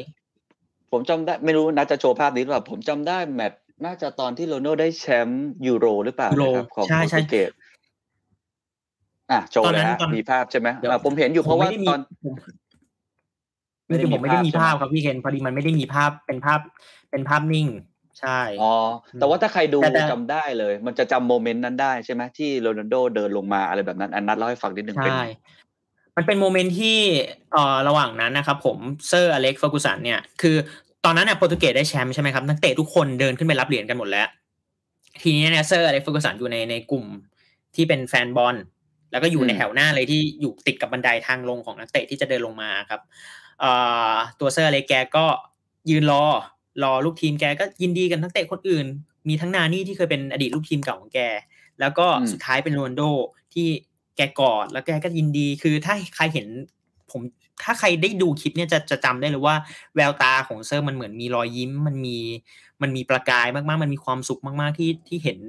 [0.91, 7.51] ผมจำได้ไม่รู้น่าจะโชว์ภาพนี้หรือเปล่าผมจำได้แมตช์น่าจะตอนที่โรนัลโดได้แชมป์ยูโรหรือเปล่ายูโรนะครับของใช่โปรใช่ตุเกส
[9.31, 12.01] อะโชว์ตอนเลนั้ยนฮะตอนมีภาพใช่ไหมเดี๋ยวอะผมเห็นอยู่เพราะว่าผมไม่ได้มีตอน
[13.87, 16.59] ไม่ได้คือผมไม่ได้มีมีภาภาพพใช่ไหมครับพี่เคนพอดีมันไม่ได้มีภาพเป็นภาพ
[17.11, 17.67] เป็นภาพนิ่ง
[18.19, 18.73] ใช่อ๋อ
[19.19, 25.25] แต่ว่าถ้าใครดูแต่แต่จำได้เลย มันจะจำโมเมนต์นั้นได้ใช่ไหมที่โรนัลโดเดินลงมาอะไรแบบนั้นอันนัดเล่าให้ฟังนิดนึงเป็นใช่
[26.15, 26.97] มันเป็นโมเมนต์ที่
[27.53, 30.55] เอ่อระหว่างนั้นนะครับผมเซอร์อเล็กซ์เฟอร์กูสันเนี่ยคือ
[31.05, 34.27] ตอนนั้นเนี่ยโปรตุเกสได้แชมป์ใช่ไหมครับนักเตะทุกคนเดินขึ้นไปรับเหรียญกันหมดแล้ว
[35.21, 37.05] ทีนี้เนี่ยเซอร์อเล็กซ์เฟอร์กูสันอยู่ในในกลุ่ม
[37.75, 38.55] ที่เป็นแฟนบอล
[39.11, 43.01] แล้วก็อยู่ในอืมแถวหน้าเลยที่อยู่ติดกับบันไดทางลงของนักเตะที่จะเดินลงมาครับ
[43.59, 43.71] เอ่
[44.11, 45.25] อตัวเซอร์อเล็กซ์แกก็
[45.89, 46.25] ยืนรอ
[46.83, 48.85] รอลูกทีมแกก็ยินดีกับนักเตะคนอื่น
[49.27, 51.19] มีทั้งนานี่ที่เคยเป็นอดีตลูกทีมเก่าของแก
[51.79, 53.01] แล้วก็อืมสุดท้ายเป็นโรนลโด
[53.53, 53.67] ที่
[54.15, 56.47] แกกอดแล้วแกก็ยินดีคือถ้าใครเห็น
[57.11, 57.21] ผม
[57.63, 59.55] ถ้าใครได้ดูคลิปเนี่ยจะจะจำได้เลยว่า
[59.95, 62.17] แววตาของเซอร์มันเหมือนมีรอยยิ้ม มันมี
[62.81, 65.39] มันมีประกายมากๆ มันมีความสุขมาก ๆที่ที่เห็น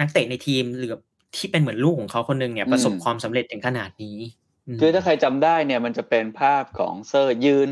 [0.00, 0.92] นักเตะในทีมหรือ
[1.36, 4.18] ที่เป็นเหมือนลูกของเขาคนหนึ่งเนี่ยประสบความสำเร็จถึงขนาดนี้
[4.80, 7.68] คือถ้าใครจำได้เนี่ยมันจะเป็นภาพของเซอร์ยืน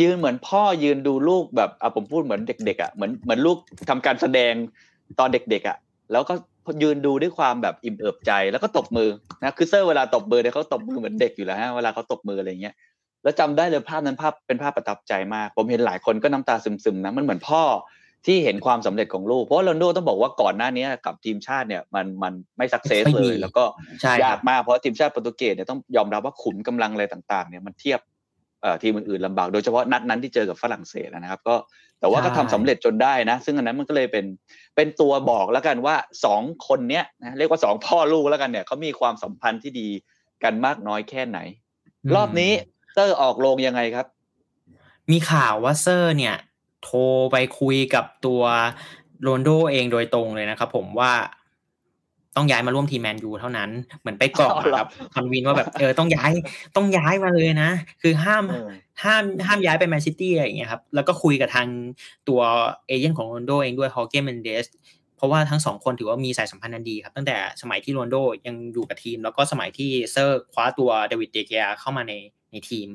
[0.00, 3.56] ยืนเหมือนพ่อยืนดูลูกแบบอะผมพูดเหมือนเด็กๆอะเหมือนเหมือนลูก
[3.90, 4.52] ทำการแสดง
[5.18, 5.76] ตอนเด็กๆอะ
[6.12, 6.34] แล้วก็
[6.82, 9.08] ยืนดูด้วยความแบบอิ่มเอิบใจแล้วก็ตบมือ
[9.42, 12.74] นะคือเซอร์เวลาตบมือเนี่ยเขาตบมือเหมือนเด็กอยู่แล้วฮะเวลาเขาตบมืออะไรเงี้ย
[13.22, 17.62] แล้วจำได้เลยภาพนั้นภาพเป็นภาพประทับใจมาก ผมเห็นหลายคนก็น้ำตาซึมๆนะมันเหมือนพ่อ
[18.26, 23.64] ที่เห็นความสำเร็จของลูก เพราะโรนโดต้องบอกว่าก่อนหน้านี้กับทีมชาติเนี่ยมันมันไม่สักเซสเลย แล้วก็
[24.22, 28.00] ยากมากเพราะทีมชาติโปรตุเกสเนี่ยต้องยอมรับว่าขุมกำลังอะไรต่างๆเนี่ยมันเทียบ
[28.82, 31.54] ทีมอื่นๆลำบากโดยเฉพาะนัดนั้นที่เจอกับฝรั่งเศสนะครับ ก็
[32.00, 34.26] แต่ว่าก็ทำสำเร็จจนได้นะ ซึ่งอันนั้นมันก็เลยเป็น
[34.76, 39.88] เป็นตัวบอกแล้วกันว่าสองคนเนี้ยนะเรียกว่าสองพ่อลูกแล้วกันเนี่ยเขามีความสัมพันธ์ที่ดี
[40.44, 41.38] กันมากน้อยแค่ไหน
[42.14, 42.52] รอบนี้
[42.92, 44.06] เซอร์ออกโรงยังไงครับ
[45.10, 46.36] มีข่าวว่าเซอร์เนี่ย
[46.82, 46.98] โทร
[47.32, 48.42] ไปคุยกับตัว
[49.22, 51.12] โรนัลโดเองโดยตรงเลยนะครับผมว่า
[52.36, 53.70] ต้องย้ายมาร่วมทีมแมนยูเท่านั้น
[54.00, 56.32] เหมือนไปกรอกครับ convince ว่าแบบเออต้องย้าย
[56.76, 57.70] ต้องย้ายมาเลยนะ
[58.02, 58.44] คือห้าม
[59.02, 61.68] ห้ามห้ามย้ายไปแมนซิตี้อะไรอย่างเงี้ยครับ แล้วก็คุยกับทาง
[62.28, 62.40] ตัว
[62.86, 64.66] agent ของโรนัลโดเองด้วยฮอร์เก้เมนเดส
[65.16, 68.16] เพราะว่าทั้งสองคนถือว่ามีสายสัมพันธ์อันดีครับ ตั้งแต่สมัยที่โรนัลโด
[68.46, 72.12] ยังอยู่กับทีม แล้วก็สมัยที่เซอร์คว้าตัวเดวิดเดเกียเข้ามาใน
[72.52, 72.88] ในทีม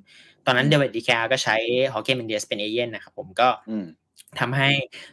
[0.45, 1.55] ตอนนั้นเดวิดเดเกียก็ใช้
[1.93, 3.49] ฮอร์เก้เมนเดสเป็น agent นะครับผมก็
[4.39, 4.69] ทำให้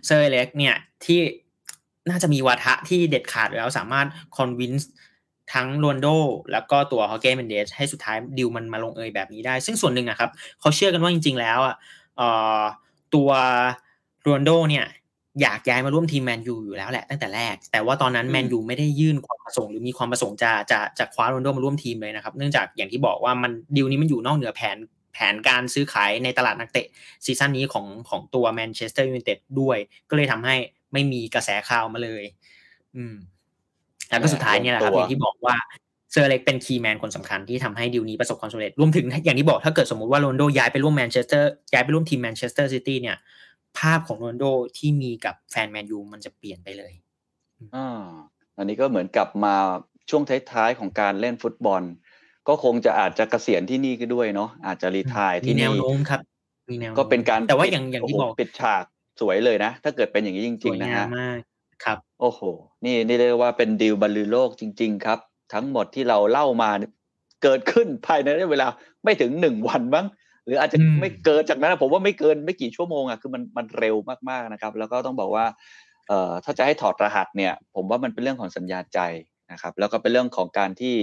[0.06, 1.20] เซอร์อเล็กซ์เนี่ยที่
[2.10, 4.06] น่าจะมีวาทะที่เด็ดขาดแล้วสามารถ
[4.36, 4.90] convince
[5.52, 6.06] ทั้งโรนัลโด
[6.52, 11.74] แล้วก็ตัวฮอร์เก้เมนเดสให้สุดท้ายดีลมันมาลงเอยแบบนี้ได้ ซึ่งส่วนหนึ่งอะครับเขาเชื่อกันว่าจริง ๆ แล้วอะ
[13.14, 13.30] ตัว
[14.22, 14.86] โรนัลโดเนี่ย
[15.42, 24.76] อยากย้ายมาร่วมทีมแมนยูอยู่แล้วแหละตั้งแต่แรก แต่ว่าตอนนั้นแมนยูไม่ได้ยื่นความประสงค์หรือมีความประสงค์จะจะจะคว้าโรนัลโดมาร่วมทีมเลยนะครับ เนื่องจากอย่างที่บอกว่ามันดีลนี้มันอยู่นอกเหนือแผน
[25.12, 26.86] แผนการซื้อขายในตลาดนักเตะ
[27.24, 29.78] season นี้ของของตัวแมนเชสเตอร์ยูไนเต็ดด้วย
[30.10, 30.54] ก็เลยทำให้
[30.92, 32.24] ไม่มีกระแสข่าวมาเลย
[32.96, 33.14] อืม
[34.08, 35.56] แล้วก็สุดท้ายเนี่ยแหละครับอย่างที่บอกว่า
[36.12, 43.16] เซอร์อเล็กซ์เป็น key man คนสำคัญที่ทำให้ดีลนี้ประสบความสำเร็จ รวมถึงอย่างที่บอกถ้าเกิดสมมติว่าโรนัลโดย้ายไปร่วมแมนเชสเตอร์ย้ายไปร่วมทีมแมนเชสเตอร์ซิตี้เนี่ย
[43.78, 44.44] ภาพของโรนโด
[44.78, 46.92] ที่มีกับแฟนแมนยูมันจะเปลี่ยนไปเลย
[47.74, 48.02] อ่า
[48.56, 49.54] อันนี้ก็เหมือนกลับมา
[50.10, 51.82] ช่วงท้ายๆของการเล่นฟุตบอล
[52.48, 56.20] ก็คงจะอาจจะเกษียณที่นี่ก็ด้วยเนาะอาจจะรีทายที่นี่แนวโน้มครับ
[56.70, 58.84] มีแนวก็เป็นการแต่ว่าอย่างอย่างที่บอกปิดฉาก
[59.20, 61.38] สวยเลยนะ ถ้าเกิดเป็นอย่างนี้จริง ๆ นะฮะมาก
[61.84, 62.40] ครับ โอ้โห
[62.84, 65.18] นี่นี่เรียกว่าเป็นดีลบรรลือโลกจริง ๆ ครับ
[65.52, 66.70] ทั้งหมดที่เราเล่ามา
[67.42, 68.66] เกิดขึ้นภายในเวลา
[69.04, 70.06] ไม่ถึงหนึ่งวันบ้าง
[70.46, 73.96] หรืออาจจะไม่เกินจากนั้นผมว่าไม่เกินไม่กี่ชั่วโมงอะคือมันมันเร็ว
[74.30, 75.46] มากๆนะครับ แล้วก็ต้องบอกว่า
[76.08, 79.00] เอ่อถ้าจะให้ถอดรหัสเนี่ย ผมว่ามันเป็นเรื่องของสัญญาใจ
[79.52, 80.94] นะครับ แล้วก็เป็นเรื่องของการที่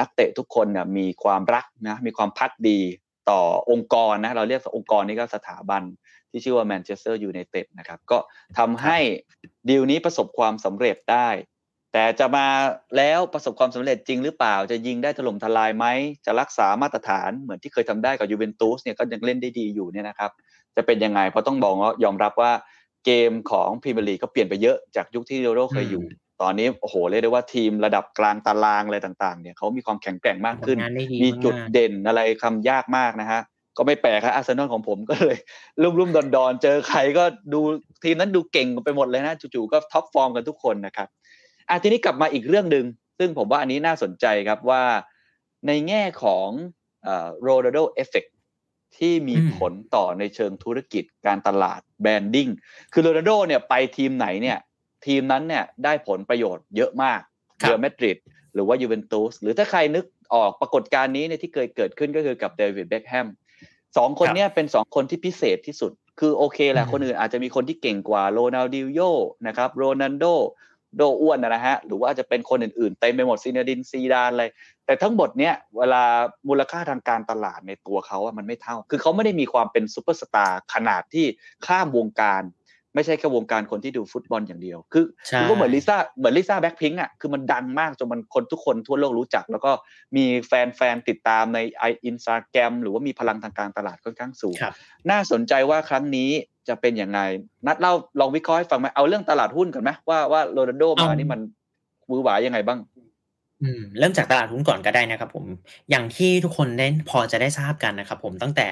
[0.00, 2.80] นักเตะทุกคนเนี่ยมีความรักนะมีความพักดี
[3.30, 5.82] ต่อองค์กรนะเราเรียกองค์กรนี้ก็สถาบัน
[6.30, 8.18] ที่ชื่อว่าแมนเชสเตอร์ยูไนเต็ดนะครับก็
[8.58, 8.98] ทำให้
[9.68, 11.28] ดีลนี้ประสบความสำเร็จได้
[11.92, 12.46] แต่จะมา
[12.96, 15.86] แล้วประสบความสำเร็จจริงหรือเปล่า จะยิงได้ถล่มทลายไหม
[16.26, 20.30] จะรักษามาตรฐานเหมือนที่เคยทำได้กับยูเวนตุสเนี่ยก็ยังเล่นได้ดีอยู่เนี่ยนะครับ
[20.76, 22.52] จะเป็นยังไงเพราะต้องบอกว่ายอมรับว่า
[23.04, 26.04] เกมของพรีเมียร์ลีกก็เปลี่ยนไปเยอะจากยุคที่โรโรเคยอยู่
[26.42, 30.78] ตอนนี้โอ้โหเรียกได้ว่าทีมระดับกลางตารางอะไรต่างๆ เนี่ยเขามีความแข็งแกร่งมากขึ้น
[31.22, 33.40] มีจุดเด่นอะไรคำยากมากนะฮะ
[33.76, 35.36] ก็ไม่แปลกครับอาร์เซนอลของผมก็เลย
[35.82, 37.60] ลุ่มลุ่มดอนดอนเจอใครก็ดู
[38.04, 41.08] ทีมนั้นดูเก่งไปหมดเลยนะจู่ๆก็ top form กันทุกคนนะครับ
[41.68, 42.84] อะทีนี้กลับมาอีกเรื่องหนึ่ง
[43.18, 44.82] ซึ่งผมว่าอันนี้น่าสนใจครับว่า
[45.66, 46.48] ในแง่ของ
[47.42, 48.24] โรนัลโดเอฟเฟก
[48.96, 52.48] ที่มีผลต่อในเชิงธุรกิจการตลาด branding
[52.92, 54.58] คือโรนัลโดเนี่ยไปทีมไหนเนี่ย
[55.06, 57.20] ทีมนั้นเนี่ยได้ผลประโยชน์เยอะมาก
[57.58, 58.18] เรอัลมาดริด
[58.54, 60.04] หรือว่ายูเวนตุสหรือถ้าใครนึก
[60.34, 63.28] ออกปรากฏการณ์นี้เนี่ยที่เคยเกิดขึ้นก็คือกับเดวิดเบคแฮม
[63.96, 69.00] สองคนเนี้ยเป็นสองคนที่พิเศษที่สุด คือโอเคแหละคนอื่นอาจจะมีคนที่เก่งกว่าโรนัลดินโญ่
[69.46, 70.24] นะครับโรนัลโด
[70.96, 74.44] โดอ้วนนะฮะหรือว่าจะเป็นคนอื่นๆเต็มไปหมดซีเนดีนซีดานอะไร
[74.86, 76.02] แต่ทั้งหมดเนี้ยเวลา
[76.48, 81.26] มูลค่าทางการตลาดในตัวเขาอะมันไม่เท่า คือเขาไม่ได้มีความเป็นซูเปอร์สตาร์ขนาดที่
[81.66, 82.42] ข้ามวงการ
[82.96, 85.06] ไม่ใช่แค่วงการคนที่ดูฟุตบอลอย่างเดียว คือ
[85.38, 89.70] คือก็เหมือนลิซ่าเหมือนลิซ่าแบ็คพิงค์อะคือมันดังมากจนมันคนทุกคนทั่วโลกรู้จัก แล้วก็
[90.16, 94.56] มีแฟนๆติดตามในไออินสตาแกรมหรือว่ามีพลังทางการตลาดค่อนข้างสูง
[95.10, 96.30] น่าสนใจว่าครั้งนี้
[96.68, 97.20] จะเป็นอย่างไง
[97.66, 101.40] นัทเล่าลองวิเคราะห์ให้ฟังไหมเอาเรื่องตลาดหุ้นก่อนไหมว่าว่าโรนัลโดมานี่มัน
[102.10, 102.80] หวือหวายังไงบ้าง
[103.62, 105.44] อืมเริ่มจากตลาดหุ้นก่อนก็ได้นะครับผม
[105.90, 108.68] อย่างที่ทุกคนได้พอจะได้ทราบกันนะครับผมตั้งแต่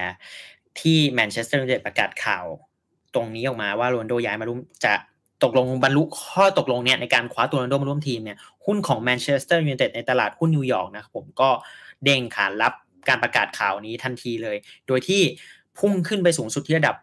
[0.81, 2.45] ที่แมนเชสเตอร์ยูไนเต็ดประกาศข่าว
[3.15, 4.93] ตรงนี้ออกมาว่าโรนัลโดย้ายมาร่วมจะ
[5.45, 11.51] ตกลงบรรลุข้อตกลงเนี่ยในการคว้าตัวโรนัลโดมาร่วมทีมเนี่ยหุ้นของแมนเชสเตอร์ยูไนเต็ดในตลาดหุ้นนิวยอร์กนะครับผมก็
[12.05, 12.73] เด้งขานรับ
[13.09, 14.57] การประกาศข่าวนี้ทันทีเลย
[14.87, 15.23] โดยที่
[15.79, 16.97] พุ่งขึ้นไปสูงสุดที่ระดับ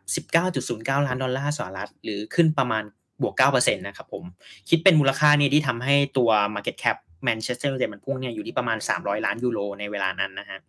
[0.49, 2.83] 19.09 ล้านดอลลาร์สหรัฐ หรือขึ้นประมาณ
[3.21, 4.23] บวก 9%นะครับผม
[4.69, 10.59] คิดเป็นมูลค่านี่ที่ทำให้ตัว Market Cap แมนเชสเตอร์ยูไนเต็ดมันพุ่งเนี่ยอยู่ที่ประมาณ 300 ล้านยูโรในเวลานั้นนะฮะ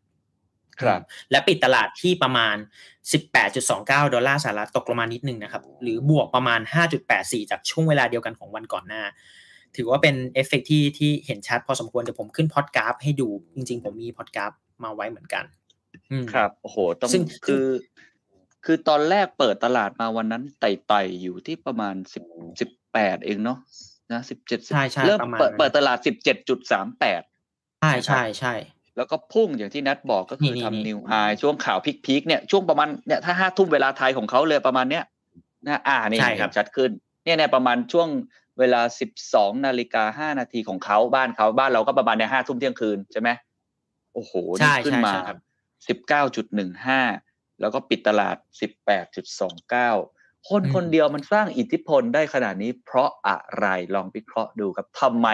[0.81, 1.01] ครับ
[1.31, 2.57] และปิดตลาดที่ประมาณ
[3.35, 6.61] 18.29 ดอลลาร์สหรัฐตกลงมานิดนึงนะครับหรือบวกประมาณ
[7.07, 9.03] 5.84 จากช่วงเวลาเดียวกันของวันก่อนหน้า
[9.77, 14.53] ถือว่าเป็นเอฟเฟกที่ที่เห็นชัดพอสมควรเดี๋ยวผมขึ้นพอดกราฟให้ดูจริงๆ ผมมีพอดกราฟ
[14.85, 15.45] มาไว้เหมือนกัน
[16.11, 17.67] อืมครับโอ้โหต้องซึ่งคือ
[18.65, 22.25] คือตอนแรกเปิดตลาดมาวันนั้นไต่ๆอยู่ที่ประมาณสิบ
[22.61, 23.59] สิบแปดเองเนาะ
[24.13, 27.23] นะสิบเจ็ดใช่ใช่เริ่มประมาณเปิดนั้นเปิดตลาดสิบเจ็ดจุดสามแปด
[27.81, 28.55] ใช่ใช่ใช่
[28.97, 31.13] แล้วก็พุ่งอย่างที่นัดบอกก็คือนี่นี่ทำนี่นิวไฮ
[31.43, 35.05] ช่วงข่าวพีคๆเนี่ยช่วงประมาณเนี่ยถ้าห้าทุ่มเวลาไทยของเขาเลยประมาณเนี้ย
[35.67, 36.91] นะอ่านี่ใช่ครับเห็นชัดขึ้น
[37.25, 38.09] เนี่ยเนี่ยประมาณช่วง
[38.59, 43.31] เวลาสิบสองนาฬิกาห้านาทีของเขาบ้านเขาบ้านเราก็ประมาณเนี่ยห้าทุ่มเที่ยงคืนใช่ไหม
[44.15, 45.39] โอ้โหใช่นี่ขึ้นใช่มาใช่ครับ
[45.89, 47.01] สิบเก้าจุดหนึ่งห้า
[47.61, 49.91] แล้วก็ปิดตลาดสิบแปดจุดสองเก้า
[50.49, 55.29] คนอืมคนเดียวมันสร้างอิทธิพลได้ขนาดนี้ เพราะอะไรลองวิเคราะห์ดูครับทำไม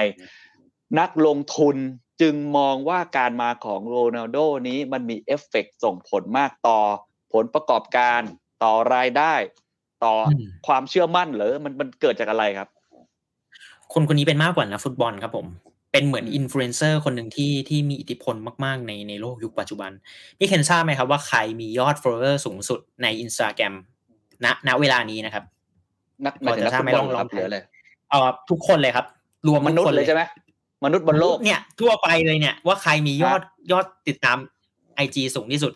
[0.99, 1.77] นักลงทุน
[2.21, 4.39] จึงมองว่าการมาของโรนัลโด
[4.69, 6.79] นี้มันมีเอฟเฟกต์ส่งผลมากต่อ
[7.33, 8.21] ผลประกอบการ
[8.62, 9.35] ต่อรายได้
[10.05, 12.69] ต่ออมความเชื่อมั่นเหรือมันมันเกิดจากอะไรครับ
[13.93, 15.47] คนคนนี้เป็นมากกว่านักฟุตบอลครับผม
[15.93, 19.91] เป็นเหมือนอืมอินฟลูเอนเซอร์คนหนึ่งที่ที่มีอิทธิพลมาก ๆ ในในโลกยุคปัจจุบัน
[20.39, 23.75] พี่เคนทราบไหมครับว่าใครมียอด follower สูงสุดในอินสตาแกรม
[24.45, 25.45] ณณเวลานี้นะครับ
[26.27, 27.59] นักหมายถึงนักฟุตบอลเหรอครับพอจะทราบไหมลองลองหรืออะไร
[28.11, 29.07] เอ่อทุกคนเลยครับ
[29.49, 30.23] รวมมทุกนุษคนย์เลยใช่ไหม
[30.85, 34.39] มนุษย์บนโลกเนี่ย ทั่วไปเลยเนี่ย ว่าใครมียอดยอดติดตาม
[34.97, 35.72] ไอจีสูงที่สุด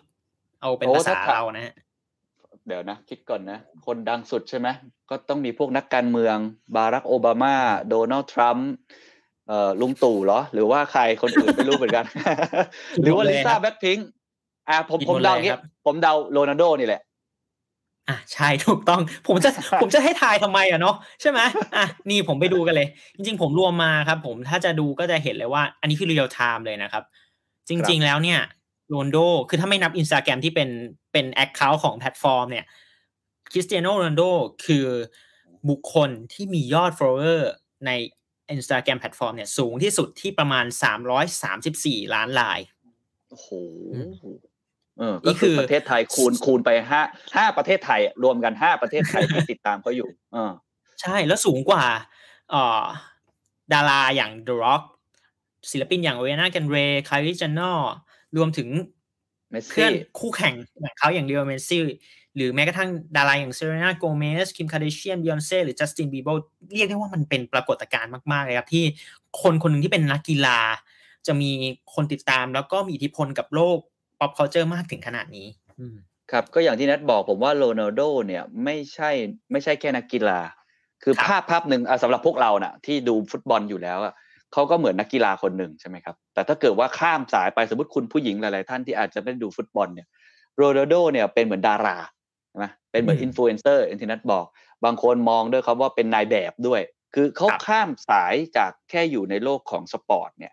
[0.61, 1.75] เอาเป็นโอ้ภาษาถ้าถามเรานะฮะ
[2.67, 4.69] เดี๋ยวนะ คิดก่อนนะ คนดังสุดใช่ไหม
[5.11, 6.37] ก็ต้องมีพวกนักการเมือง
[6.77, 7.55] บารักโอบามา
[7.89, 8.71] โดนัลด์ทรัมป์
[9.49, 12.05] เอ่อลุงตู่เหรอ หรือว่าใครคนอื่นไม่รู้เหมือนกัน
[13.03, 14.07] หรือว่าลิซ่าแบ็คพิงค์
[14.69, 17.01] อ่าผมผิดผมหมดเดาเลยอย่างงี้ครับผมเดาโรนัลโดนี่แหละ
[18.09, 19.51] อะใช่ถูกต้องผมจะ
[19.83, 21.41] ผมจะให้ทายทำไมอะเนาะใช่ไหม
[21.77, 27.05] อะนี่ผมไปดูกันเลย จริง ๆ ผมรวมมาครับ ผมถ้าจะดูก็จะเห็นเลยว่า อันนี้คือ real-time เลยนะครับ
[27.69, 28.41] จริง ๆ แล้วเนี่ย
[28.91, 30.69] โรนัลโดคือถ้าไม่นับอินสตาแกรมที่เป็น
[31.13, 32.65] เป็น account ของแพลตฟอร์มเนี่ย
[33.53, 34.23] คริสเตียโนโรนัลโด
[34.67, 34.87] คือ
[35.69, 37.43] บุคคลที่มียอด follower
[37.87, 37.91] ใน
[38.55, 40.65] Instagram แพลตฟอร์มเนี่ยสูงที่สุดที่ประมาณ
[41.41, 42.61] 334 ล้านราย
[43.31, 43.49] โอ้โห
[43.93, 44.52] อืมเออนี่
[45.27, 47.03] ก็คือคือประเทศไทยคูณคูณไปห้า
[47.37, 50.53] ห้าประเทศไทยอะรวมกันห้าประเทศไทยที่ติดตามเขาอยู่เออ
[51.01, 51.85] ใช่แล้วสูงกว่า
[52.51, 52.83] เอ่อ
[53.73, 54.83] ดาราอย่าง The Rock
[55.71, 57.73] ศิลปินอย่างเวน่ากันเรย์คาริจันนอ
[58.37, 58.69] รวมถึง
[59.51, 61.83] เมสเพื่อซี่นคู่แข่งอย่างเขาอย่างเดียวเมสซี่
[62.37, 66.29] หรือแม้กระทั่งดาราอย่างเซเรนาโกเมสคิมคาเดเชียนบิออนเซ่หรือจัสตินบีโบ
[66.73, 68.85] เรียกได้ว่ามันเป็นปรากฏการณ์มากๆเลยครับ ที่
[69.43, 70.59] คนคนหนึ่งที่เป็นนักกีฬา
[71.27, 71.51] จะมี
[71.95, 73.79] คนติดตามแล้วก็มีอิทธิพลกับโลก
[74.23, 75.47] pop culture มากถึงขนาดนี้
[75.79, 75.97] อืม
[76.33, 79.11] ครับก็อย่างที่นัทบอกผมว่าโรนัลโดเนี่ยไม่ใช่
[79.53, 80.41] ไม่ใช่แค่นักกีฬา
[81.03, 84.15] คือครับภาพภาพหนึ่งอะสำหรับพวกเราน่ะ ที่ดูฟุตบอลอยู่แล้วอะ
[84.53, 90.09] เขาก็เหมือนนักกีฬาคนหนึ่งใช่ไหมครับ แต่ถ้าเกิดว่าข้ามสายไปสมมติคุณผู้หญิงหลาย ๆ ท่านที่อาจจะไม่ได้ดูฟุตบอลเนี่ย
[90.57, 91.97] โรนัลโดเนี่ยเป็นเหมือนดารา
[92.49, 94.47] ใช่ไหมเป็นเหมือนอืมอินฟลูเอนเซอร์อย่างที่นัทบอก
[94.85, 96.81] บางคนมองด้วยครับว่าเป็นนายแบบด้วย
[97.15, 100.53] คือเขาครับข้ามสายจากแค่อยู่ในโลกของสปอร์ตเนี่ย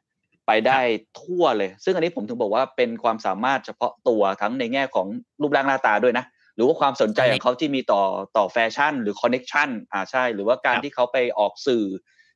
[0.52, 0.82] ไปได้
[1.22, 5.08] ทั่วเลย ซึ่งอันนี้ผมถึงบอกว่าเป็นความสามารถเฉพาะตัวทั้งในแง่ของ
[5.42, 6.26] รูปร่างหน้าตาด้วยนะ
[6.56, 8.02] หรือว่าความสนใจของเขาที่มีต่อ
[8.38, 11.84] ต่อแฟชั่น หรือ connection อ่าใช่ หรือว่าการครับที่เขาไปออกสื่อ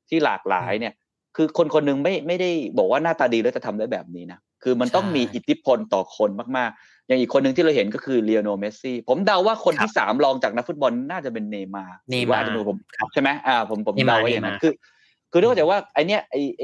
[0.09, 0.93] ที่หลากหลายเนี่ย
[1.35, 14.73] คือคนคนหนึ่งไม่ไม่ได้บอกว่าหน้าตาดีแล้วจะทำได้แบบนี้นะ คือมันต้องใช่มีอิทธิพลต่อคนมากๆ อย่างอีกคนหนึ่งที่เราเห็นก็คือเลโอเนลเมสซี่ ผมเดาว่าคนครับที่สามรองจากนักฟุตบอลน่าจะเป็นเนย์มาร์เนย์มาร์หรือว่าอาจจะเป็นผมครับใช่ไหมอ่าผมผมเนย์มาเดาร์ไว้อย่างนั้นเนย์มาร์คือ
[15.31, 16.63] คือต้องเข้าใจว่าไอเนี้ยไอไอ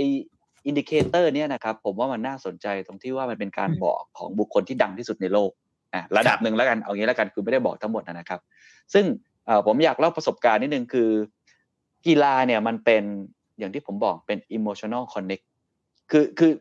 [0.68, 5.51] indicator เนี่ยนะครับผมว่ามันน่าสนใจตรงที่ว่ามันเป็นการบอกของบุคคลที่ดังที่สุดในโลก
[5.93, 8.39] อะระดับหนึ่งแล้วกันเอางี้แล้วกันคือไม่ได้บอกทั้งหมดนะครับ
[8.93, 9.05] ซึ่ง
[9.45, 11.10] เอ่อผมอยากเล่าประสบการณ์นิดนึงคือ
[12.07, 13.03] กีฬาเนี่ยมันเป็น
[13.60, 15.43] อย่างที่ผมบอกเป็น emotional connect
[16.12, 16.51] คือคือ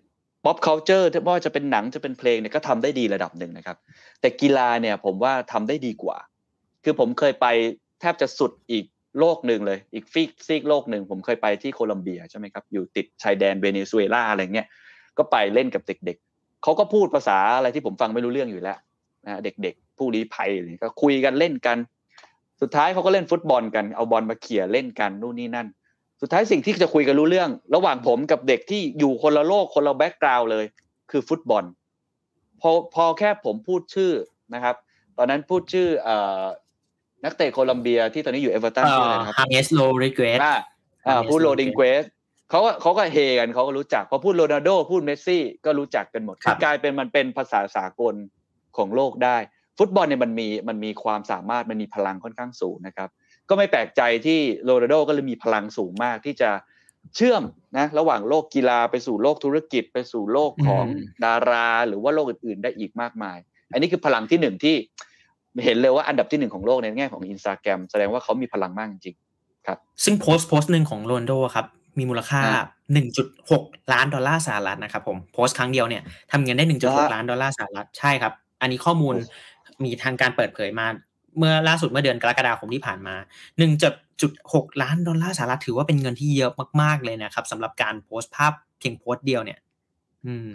[0.44, 3.76] pop culture ไม่ว่าจะเป็นหนังจะเป็นเพลงเนี่ยก็ทำได้ดีระดับหนึ่งนะครับ
[4.20, 6.18] แต่กีฬาเนี่ยผมว่าทำได้ดีกว่า
[6.84, 7.46] คือผมเคยไป
[8.00, 8.84] แทบจะสุดอีก
[9.18, 14.66] โลกหนึ่งเลย อีกฟีกซีกโลกหนึ่งผมเคยไปที่โคลัมเบียใช่ไหมครับอยู่ติดชายแดนเวเนซุเอลาอะไรเงี้ย
[15.18, 18.78] ก็ไปเล่นกับเด็กๆเขาก็พูดภาษาอะไรที่ผมฟังไม่รู้เรื่องอยู่แล้ว
[19.26, 21.78] นะเด็กๆ ผู้ลี้ภัยอะไรก็คุยกันเล่นกัน
[22.60, 25.68] สุดท้ายเขาก็เล่นฟุตบอลกันเอาบอลมาเขี่ยเล่นกันนู่นนี่นั่น
[26.20, 30.64] สุดท้ายสิ่งที่จะคุยกันรู้เรื่อง ระหว่างผมกับเด็กที่อยู่คนละโลกคนละ background เลย
[31.10, 31.64] คือฟุตบอล
[32.60, 34.12] พอพอแค่ผมพูดชื่อ
[34.54, 34.76] นะครับ
[35.18, 36.10] ตอนนั้นพูดชื่ออ
[37.24, 40.56] นักเตะโคลัมเบียที่ตอนนี้อยู่เอเวอร์ตันชื่ออะไรนะครับฮาเมสโรดริเกซอ่า
[41.06, 42.04] อ่า James พูดโรดิง Rodriguez เกส
[42.50, 48.14] เขาก็เขาก็เฮกันเขาก็รู้จักพอพูดโรนัลโดพูดเมสซี่ก็รู้จักกันหมดครับกลายเป็นมันเป็นภาษาสากล
[48.76, 49.36] ของโลกได้
[49.78, 53.08] ฟุตบอลเนี่ยมันมีมันมีความสามารถมันมีพลังค่อนข้างสูงนะครับ
[53.48, 56.50] ก็ไม่แปลกใจที่โรนัลโดก็เลยมีพลังสูงมากที่จะ
[57.16, 57.42] เชื่อม
[57.78, 60.84] นะระหว่างโลกกีฬาไปสู่โลกธุรกิจไปสู่โลกของ
[61.24, 63.38] ดารา หรือว่าโลกอื่นๆ ได้อีกมากมาย
[63.72, 64.76] อันนี้คือพลังที่หนึ่งที่
[65.64, 69.16] เห็นเลยว่าอันดับที่หนึ่งของโลกในแง่ของอินสตาแกรมแสดงว่าเขามีพลังมากจริง
[69.66, 71.66] ครับ ซึ่งโพสต์โพสต์หนึ่งของโรนัลโดครับ
[71.98, 72.40] มีมูลค่า
[73.18, 79.14] 1.6 ล้านดอลลาร์สหรัฐนะครับผมโพสต์ครั้งเดียวเนี่ยทำเงินได้ 1.6 ล้านดอลลาร์สหรัฐใช่ครับ อันนี้ข้อมูล
[79.84, 80.86] มีทางการเปิดเผยมา
[81.38, 83.14] เมื่อล่าสุดเมื่อเดือนกรกฎาคมที่ผ่านมา
[83.98, 89.58] 1.6 ล้านดอลลาร์สหรัฐถือว่าเป็นเงินที่เยอะมากๆเลยนะครับสำหรับการโพสต์ภาพเพียงโพสต์เดียวเนี่ย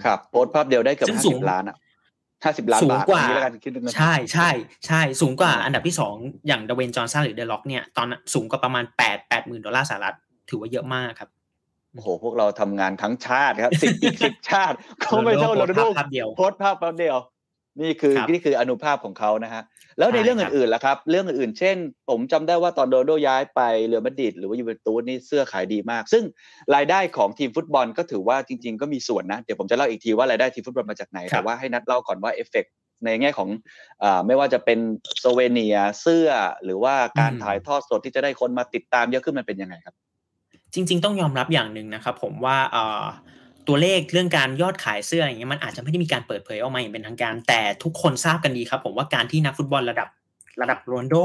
[0.04, 1.76] ครับโพสต์ภาพเดียวได้เกือบห้าสิบล้านอะ
[2.44, 3.24] ห้าสิบล้านบาทกว่า
[3.96, 4.50] ใช่ใช่
[4.88, 6.16] ใช่สูงกว่าอันดับที่สอง
[6.48, 10.16] อย่างดเวย์นจอห์นสันหรือ The Rock เนี่ยตอนสูงกว่าประมาณแปดแปดหมื่นดอลลาร์สหรัฐ
[10.50, 11.30] ถือว่าเยอะมากครับ
[11.94, 15.82] โอ้โหพวกเราทำงานทั้งชาติครับสิบอีกสิบชาติเขาไม่เท่าโรนัลโด
[16.38, 17.18] โพสต์ภาพแป๊บเดียว
[17.82, 19.64] นี่คือนี่คืออานุภาพของเขานะฮะ
[19.98, 21.76] แล้วในเรื่องอื่นๆล่ะครับ เรื่องอื่นๆเช่น
[22.10, 26.24] ผมจำได้ว่าตอนโรนัลโดย้ายไปเรอัลมาดริดหรือว่ายูเวนตุสนี่เสื้อขายดีมาก ซึ่ง
[26.76, 32.66] รายได้ของทีมฟุตบอลก็ถือว่าจริง ๆ ก็มีส่วนนะ เดี๋ยวผมจะเล่าอีกทีว่ารายได้ทีมฟุตบอลมาจากไหน แต่ว่าให้นัดเล่าก่อนว่าเอฟเฟก
[33.06, 33.50] ในแง่ของ
[34.04, 34.80] อไม่ว่าจะเป็น
[35.20, 36.30] souvenir เสื้อ
[36.64, 39.96] หรือว่าการถ่ายทอดสดที่จะได้คนมาติดตามเยอะขึ้นมันเป็นยังไงครับ
[40.74, 42.58] จริง ๆ ต้องยอมรับอย่างหนึ่งนะครับ ผมว่า
[43.68, 50.08] ตัวเลขเรื่องการยอดขายเสื้ออย่างเงี้ยมันอาจจะไม่ได้มีการเปิดเผยออกมาอย่างเป็นทางการ แต่ทุกคนทราบกันดีครับ ผมว่าการที่นักฟุตบอลระดับ
[50.62, 51.16] ระดับโรนัลโด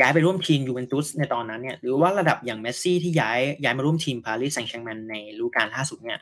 [0.00, 6.18] ย้ายไปร่วมทีมยูเวนตุสในตอนนั้นเนี่ยหรือว่าระดับอย่างเมสซี่ที่ย้ายย้ายมาร่วมทีมปารีสแซงต์แชร์กแมงในฤดูกาลล่าสุดเนี่ย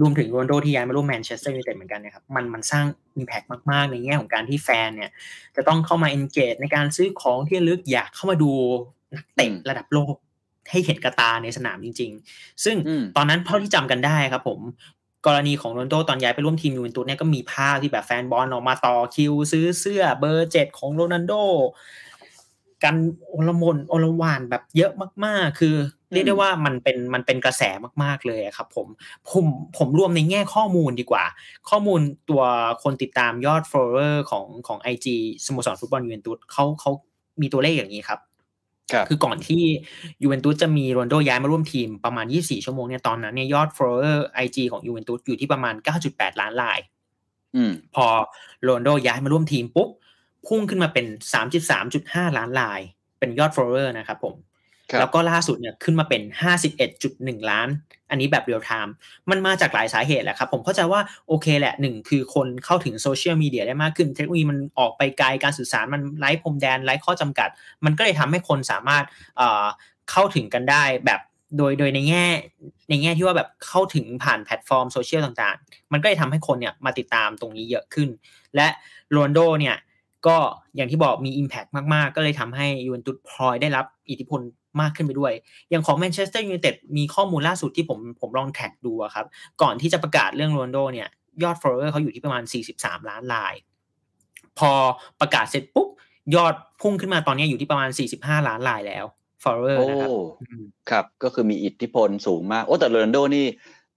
[0.00, 5.10] รวมถึงโรนัลโดที่ย้ายมาร่วมแมนเชสเตอร์ยูไนเต็ดเหมือนกันนะครับมันมันสร้าง impact มาก ๆ ในแง่ของการที่แฟนเนี่ย
[5.56, 8.50] จะต้องเข้ามา engage ในการซื้อของที่ระลึกอยากเข้ามาดู
[9.14, 10.14] นักเตะระดับโลก
[10.70, 12.76] ให้เห็นกับตาในสนามจริง ๆ ซึ่ง
[13.16, 14.60] ตอนนั้นเท่าที่จำกันได้ครับผม
[15.26, 21.32] กรณีของโรนัลโดตอนย้ายไปร่วมทีมยูเวนตุสเนี่ยก็มีภาพที่แบบแฟนบอลออกมาต่อคิว ซื้อเสื้อเบอร์เจ็ดของโรนัลโด
[22.84, 24.92] กันอลหม่านอลวนแบบเยอะ
[25.24, 25.74] มาก ๆ คือ
[26.12, 27.62] เรียกได้ว่ามันเป็นมันเป็นกระแส
[28.02, 28.86] มาก ๆ เลยครับผม
[29.30, 29.46] ผม
[29.76, 31.24] ผมรวมในแง่ข้อมูลดีกว่า
[31.70, 32.00] ข้อมูล
[32.30, 32.42] ตัว
[32.82, 36.90] คนติดตามยอด follower ของของ IG สโมสรฟุตบอลยูเวนตุสเขาเขา
[37.40, 38.20] มีตัวเลขอย่างนี้ครับ
[39.08, 39.62] คือก่อนที่
[40.22, 45.74] ยูเวนตุสจะมีโรนัลโดย้ายมาร่วมทีมประมาณ 24 ชั่วโมงเนี่ยตอนนั้นเนี่ยยอด follower IG ของยูเวนตุสอยู่ที่ประมาณ
[46.08, 46.78] 9.8 ล้านราย
[47.94, 48.06] พอ
[48.62, 49.88] โรนัลโดย้ายมาร่วมทีมปุ๊บ
[50.46, 51.06] พุ่งขึ้นมาเป็น
[51.72, 52.80] 33.5 ล้านราย
[53.18, 54.34] เป็นยอด follower นะครับผม
[54.98, 56.22] แล้วก็ล่าสุดเนี่ยขึ้นมาเป็น
[56.80, 57.68] 51.1 ล้าน
[58.10, 58.94] อันนี้แบบเรียลไทม์
[59.30, 67.48] มันมาจากหลายสาเหตุแหละครับ ผมเข้าใจว่าโอเคแหละหนึ่งคือคนเข้าถึงโซเชียลมีเดียได้มากขึ้น เทคโนโลยีมันออกไปไกลการสื่อสารมันไร้พรมแดนไร้ข้อจำกัด
[67.84, 69.04] มันก็เลยทำให้คนสามารถ
[70.10, 71.20] เข้าถึงกันได้แบบ
[71.56, 72.24] โดยโดยในแง่
[72.88, 78.08] ในแง่ที่ว่าแบบเข้าถึงผ่านแพลตฟอร์มโซเชียลต่างๆ มันก็เลยทำให้คนเนี่ยมาติดตามตรงนี้เยอะขึ้น
[78.56, 78.68] และ
[79.12, 79.76] โรนัลโดเนี่ย
[80.26, 80.36] ก็
[80.76, 84.40] อย่างที่บอกมี Impact มากๆ ก็เลยทำให้ยูเวนตุสพลอยได้รับอิทธิพล
[84.80, 85.32] มากขึ้นไปด้วย
[85.70, 89.26] อย่างของแมนเชสเตอร์ยูไนเต็ดมีข้อมูลล่าสุดที่ผมผมลอง track ดูครับ
[89.62, 91.08] ก่อนที่จะประกาศเรื่องโรนัลโดเนี่ย
[91.42, 92.42] ยอด follower เขาอยู่ที่ประมาณ
[92.76, 93.54] 43 ล้านราย
[94.58, 94.72] พอ
[95.20, 95.88] ประกาศเสร็จปุ๊บ
[96.34, 99.04] ยอดพุ่งขึ้นมาตอนนี้อยู่ที่ประมาณ 45 ล้านรายแล้ว
[99.42, 100.10] follower นะครับ
[100.90, 103.46] ครับ ก็คือมีอิทธิพลสูงมาก โอ้แต่โรนัลโดนี่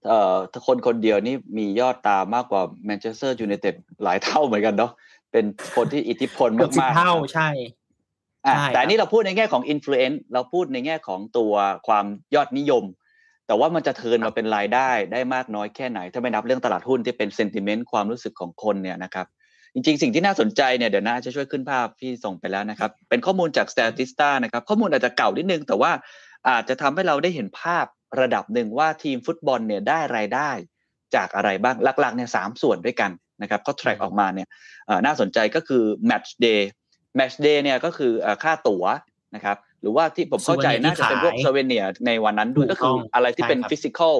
[0.08, 4.92] เอ่อคนคนเดียวนี่มียอดติดตามมากกว่าแมนเชสเตอร์ยูไนเต็ดหลายเท่าเหมือนกันเนาะ
[5.32, 5.44] เป็น
[5.76, 7.48] คนที่อิทธิพลมากๆเท่าใช่
[8.74, 11.52] แต่นี่เราพูดในแง่ของ influence เราพูดในแง่ของตัว
[11.86, 12.84] ความยอดนิยม
[13.46, 19.26] แต่ว่ามันจะ turn มาเป็นรายได้ได้มากน้อยแค่ไหน ถ้าไม่นับเรื่องตลาดหุ้นที่เป็น sentiment ความรู้สึกของคนเนี่ยนะครับ
[19.74, 25.92] จริงๆ สิ่งที่น่าสนใจเนี่ยเดี๋ยวนัทจะช่วยขึ้นภาพที่ส่งไปแล้วนะครับ เป็นข้อมูลจาก Statista นะครับ ข้อมูลอาจจะเก่านิดนึง แต่ว่า
[26.48, 27.86] อาจจะทำให้เราได้เห็นภาพ
[28.20, 30.50] ระดับหนึ่งว่าทีมฟุตบอลเนี่ยได้รายได้
[31.14, 33.10] จากอะไรบ้างหลักๆเนี่ยสามส่วนด้วยกัน
[33.42, 34.48] นะครับก็ track ออกมาเนี่ย
[35.04, 36.60] น่าสนใจก็คือ Match Day
[37.18, 38.12] Match Day เนี่ยก็คือ
[38.42, 38.84] ค่าตั๋ว
[39.34, 44.16] นะครับหรือว่าที่ผมเข้าใจน่าจะเป็นพวก souvenir ในวันนั้นด้วยก็คืออะไรที่เป็น physical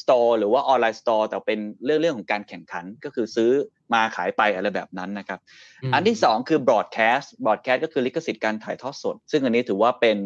[0.00, 3.50] store หรือว่า online store แต่เป็นเรื่องเรื่องของการแข่งขันก็คือซื้อ
[3.92, 5.40] มาขายไปอะไรแบบนั้นนะครับ
[5.94, 10.16] อันที่ 2 คือ broadcast broadcast ก็คือลิขสิทธิ์การถ่ายทอดสด ซึ่งอันนี้ถือว่าเป็น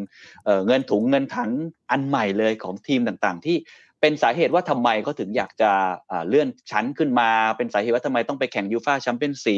[0.66, 1.50] เงินถุงเงินถัง
[1.90, 3.56] อันใหม่เลยของทีมต่างๆ ที่
[4.02, 5.70] เป็นสาเหตุว่าทำไมเขาถึงอยากจะ
[6.28, 9.56] เลื่อนชั้นขึ้นมา เป็นสาเหตุว่าทำไมต้องไปแข่งยูฟ่าแชมเปี้ยนส์ลีก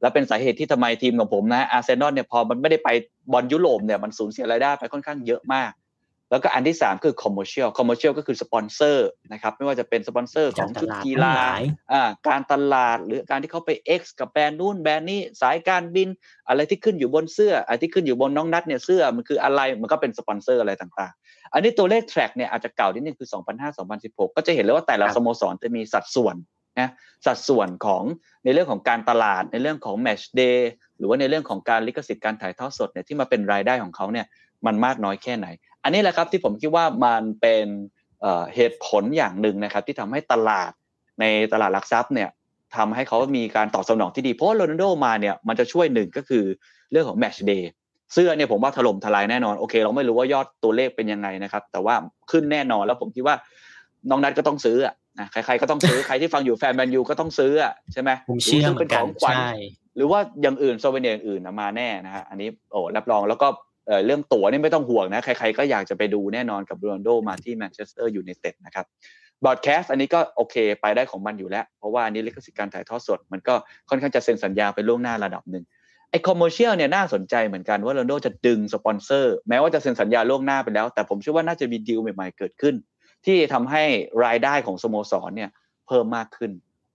[0.00, 2.88] และเป็นสาเหตุที่ทำไมทีมของผมนะอาร์เซนอลเนี่ยพอมันไม่ได้ไป
[3.32, 5.72] บอลยุโรปเนี่ยมันสูญเสียรายได้ไปค่อนข้างเยอะมาก
[6.32, 11.34] แล้วก็อันที่ 3 คือ commercial commercial ก็คือสปอนเซอร์นะครับไม่ว่าจะเป็นสปอนเซอร์ของชุดกีฬา
[12.28, 13.70] การตลาดหรือการที่เขาไป
[14.00, 16.08] X กับแบรนด์นู่นแบรนด์นี้สายการบิน
[16.48, 21.19] อะไรที่ขึ้นอยู่บนเสื้ออะไรที่ขึ้นอยู่บนน้องนัทเนี่ยเสื้อมันคืออะไรมันก็เป็นสปอนเซอร์อะไรต่างๆ
[21.52, 23.28] อันนี้ตัวเลข track เนี่ยอาจจะเก่านิดนึงคือ
[23.76, 26.36] 2005-2016 ก็จะเห็นเลยว่าแต่ละสโมสรจะมีสัดส่วน
[26.80, 26.90] นะ
[27.26, 28.02] สัดส่วนของ
[28.44, 34.26] ในเรื่องของการตลาดในเรื่องของ match day หรือว่าในเรื่องของการลิขสิทธิ์การถ่ายทอดสดเนี่ยที่มาเป็นรายได้ของเขาเนี่ย
[34.66, 35.46] มันมากน้อยแค่ไหน
[35.84, 37.66] อันนี้แหละครับที่ผมคิดว่ามันเป็น
[38.54, 40.72] เหตุผลอย่างหนึ่งนะครับ ที่ทำให้ตลาด
[41.20, 42.28] ในตลาดหลักทรัพย์เนี่ย
[42.76, 46.44] ทำให้เขามีการตอบสนองที่ดีเพราะโรนัลโดมาเนี่ยมันจะช่วยหนึ่งก็คือ
[46.90, 47.70] เรื่องของ match day
[48.14, 51.94] เสื้อเนี่ยผมว่าถล่มทลายแน่นอนโอเค เราไม่รู้ว่ายอดตัวเลขเป็นยังไงนะครับ แต่ว่า
[52.30, 53.36] ขึ้นแน่นอนแล้วผมคิดว่า
[54.10, 59.48] น้องนัทก็ต้องซื้ออะนะใครๆก็ต้องซื้อใครที่ฟังอยู่แฟนแมนยูก็ต้องซื้ออะใช่ไหมผมเชื่อเหมือนกันใช่
[59.96, 63.48] หรือว่าอย่างอื่น souvenir อื่นมาแน่นะฮะอันนี้โอ้รับรองแล้วก็
[64.06, 68.86] เรื่องตั๋วนี่ไม่ต้องห่วงนะ ใครๆก็อยากจะไปดูแน่นอนกับโรนัลโดมาที่แมนเชสเตอร์ยูไนเต็ดนะครับ
[69.44, 73.54] broadcast อันนี้ก็โอเคไปได้ของมันอยู่แล้ว เพราะว่าอันนี้ลิขสิทธิ์การถ่ายทอดสด มันก็
[73.88, 75.64] ค่อนข้างจะเซ็นสัญญาไปล่วงหน้าระดับหนึ่ง
[76.10, 82.74] ไอ้ commercial เนี่ยน่าสนใจเหมือนกันว่าโรนัลโดจะดึงสปอนเซอร์ แม้ว่าจะเซ็นสัญญาล่วงหน้าไปแล้ว แต่ผมเชื่อว่าน่าจะมีดีลใหม่ๆเกิดขึ้น
[83.26, 83.82] ที่ทำให้
[84.24, 85.50] รายได้ของสโมสรเนี่ย
[85.86, 86.50] เพิ่มมากขึ้น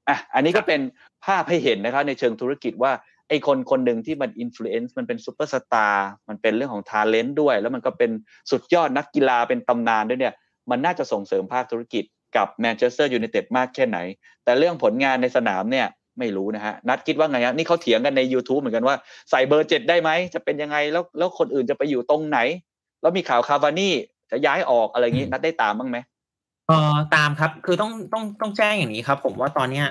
[0.09, 0.81] อะอันนี้ก็เป็น
[1.25, 2.91] ภาพให้เห็นนะครับในเชิงธุรกิจว่า
[3.29, 8.11] ไอ้คนคนหนึ่งที่มัน influence มันเป็นซูเปอร์สตาร์มันเป็นเรื่องของ talent ด้วย แล้วมันก็เป็น
[8.51, 10.33] สุดยอดนักกีฬาเป็นตำนานด้วยเนี่ย
[10.69, 12.03] มันน่าจะส่งเสริมภาคธุรกิจ
[12.37, 13.97] กับแมนเชสเตอร์ยูไนเต็ดมากแค่ไหน
[14.43, 15.87] แต่เรื่องผลงานในสนามเนี่ย
[16.19, 18.95] ไม่รู้นะฮะนัทคิดว่าไงฮะนี่เขาเถียงกันใน YouTube เหมือนกันว่า
[19.29, 22.39] ใส่เบอร์เจ็ดได้ไหมจะเป็นยังไงแล้วแล้วคนอื่นจะไปอยู่ตรงไหน
[23.01, 23.93] แล้วมีข่าวคาวานี่
[24.31, 25.97] จะย้ายออกอะไรอย่างนี้นัทได้ตามบ้างไหม
[26.67, 29.87] เออตามครับ คือต้องต้องต้องแจ้งอย่างนี้ครับ ผมว่าตอนเนี้ย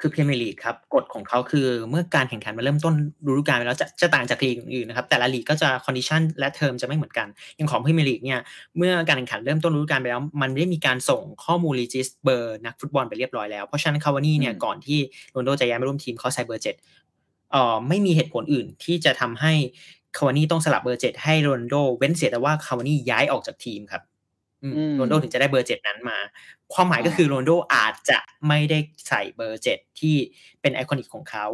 [0.00, 2.94] คือพรีเมียร์ลีกครับกฎของเขาคือเมื่อการแข่งขันมาเริ่มต้น
[3.28, 7.26] ฤดูกาลไปแล้วจะจะต่างจากลีกอื่นนะครับแต่ละลีกก็จะ condition และเทอมจะไม่เหมือนกัน
[7.56, 8.40] อย่างของพรีเมียร์ลีกเนี่ย
[8.76, 14.98] เมื่อการแข่งขันเริ่มต้นฤดูกาลไปแล้ว มันได้มีการส่งข้อมูล regis เบอร์นักฟุตบอลไปเรียบร้อยแล้ว เพราะฉะนั้นคาวานี่เนี่ยก่อนที่
[15.32, 16.74] โรนโดจะย้ายมาร่วมทีมเขาใส่เบอร์เจ็ด
[17.52, 19.52] เอ่อไม่มีเหตุผลอื่นที่จะทำให้
[20.16, 24.02] คาวานี่ต้องสลับเบอร์เจ็ดให้โรนโดเว้นเสียแต่ว่าคาวานี่ย้ายออกจากทีมครับ
[24.96, 26.18] โรนโดถึงจะได้เบอร์เจ็ดนั้นมา
[26.74, 30.16] ความหมายก็คือโรนโดอาจจะไม่ได้ใส่เบอร์เจ็ดที่
[30.60, 31.46] เป็น iconic ของเขา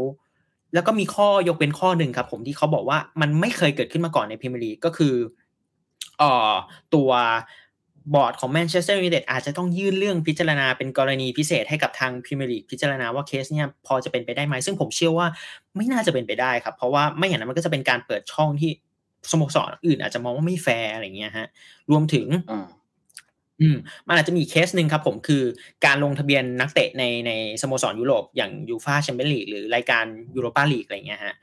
[0.74, 5.14] แล้วก็มีข้อยกเว้นข้อหนึ่งครับ ผมที่เขาบอกว่ามันไม่เคยเกิดขึ้นมาก่อนในพรีเมียร์ลีกก็คือ
[6.22, 6.52] อ่อ
[6.94, 7.10] ตัว
[8.14, 15.26] บอร์ดของแมนเชสเตอร์ยูไนเต็ดอาจจะต้องยื่นเรื่องพิจารณาเป็นกรณีพิเศษให้กับทางพรีเมียร์ลีกพิจารณาว่าเคสเนี่ยพอจะเป็นไปได้ไหมซึ่งผมเชื่อว่า
[15.76, 18.70] ไม่น่าจะเป็นไปได้ครับ เพราะว่าไม่อย่างนั้นมันก็จะเป็นการเปิดช่องที่
[19.30, 21.46] สโมสรอื่นอาจจะมองว่าไม่แฟร์อะไรเงี้ยฮะ
[21.90, 22.26] รวมถึง
[23.62, 23.76] อืม
[24.08, 25.42] มันอาจจะมีเคสหนึ่งครับผมคือ
[25.86, 27.30] การลงทะเบียนนักเตะในใน
[27.62, 30.04] สโมสรยุโรปอย่างยูฟาแชมเปี้ยนลีกหรือรายการ
[30.34, 31.34] ยูโรปาลีกอะไรเงี้ยฮะ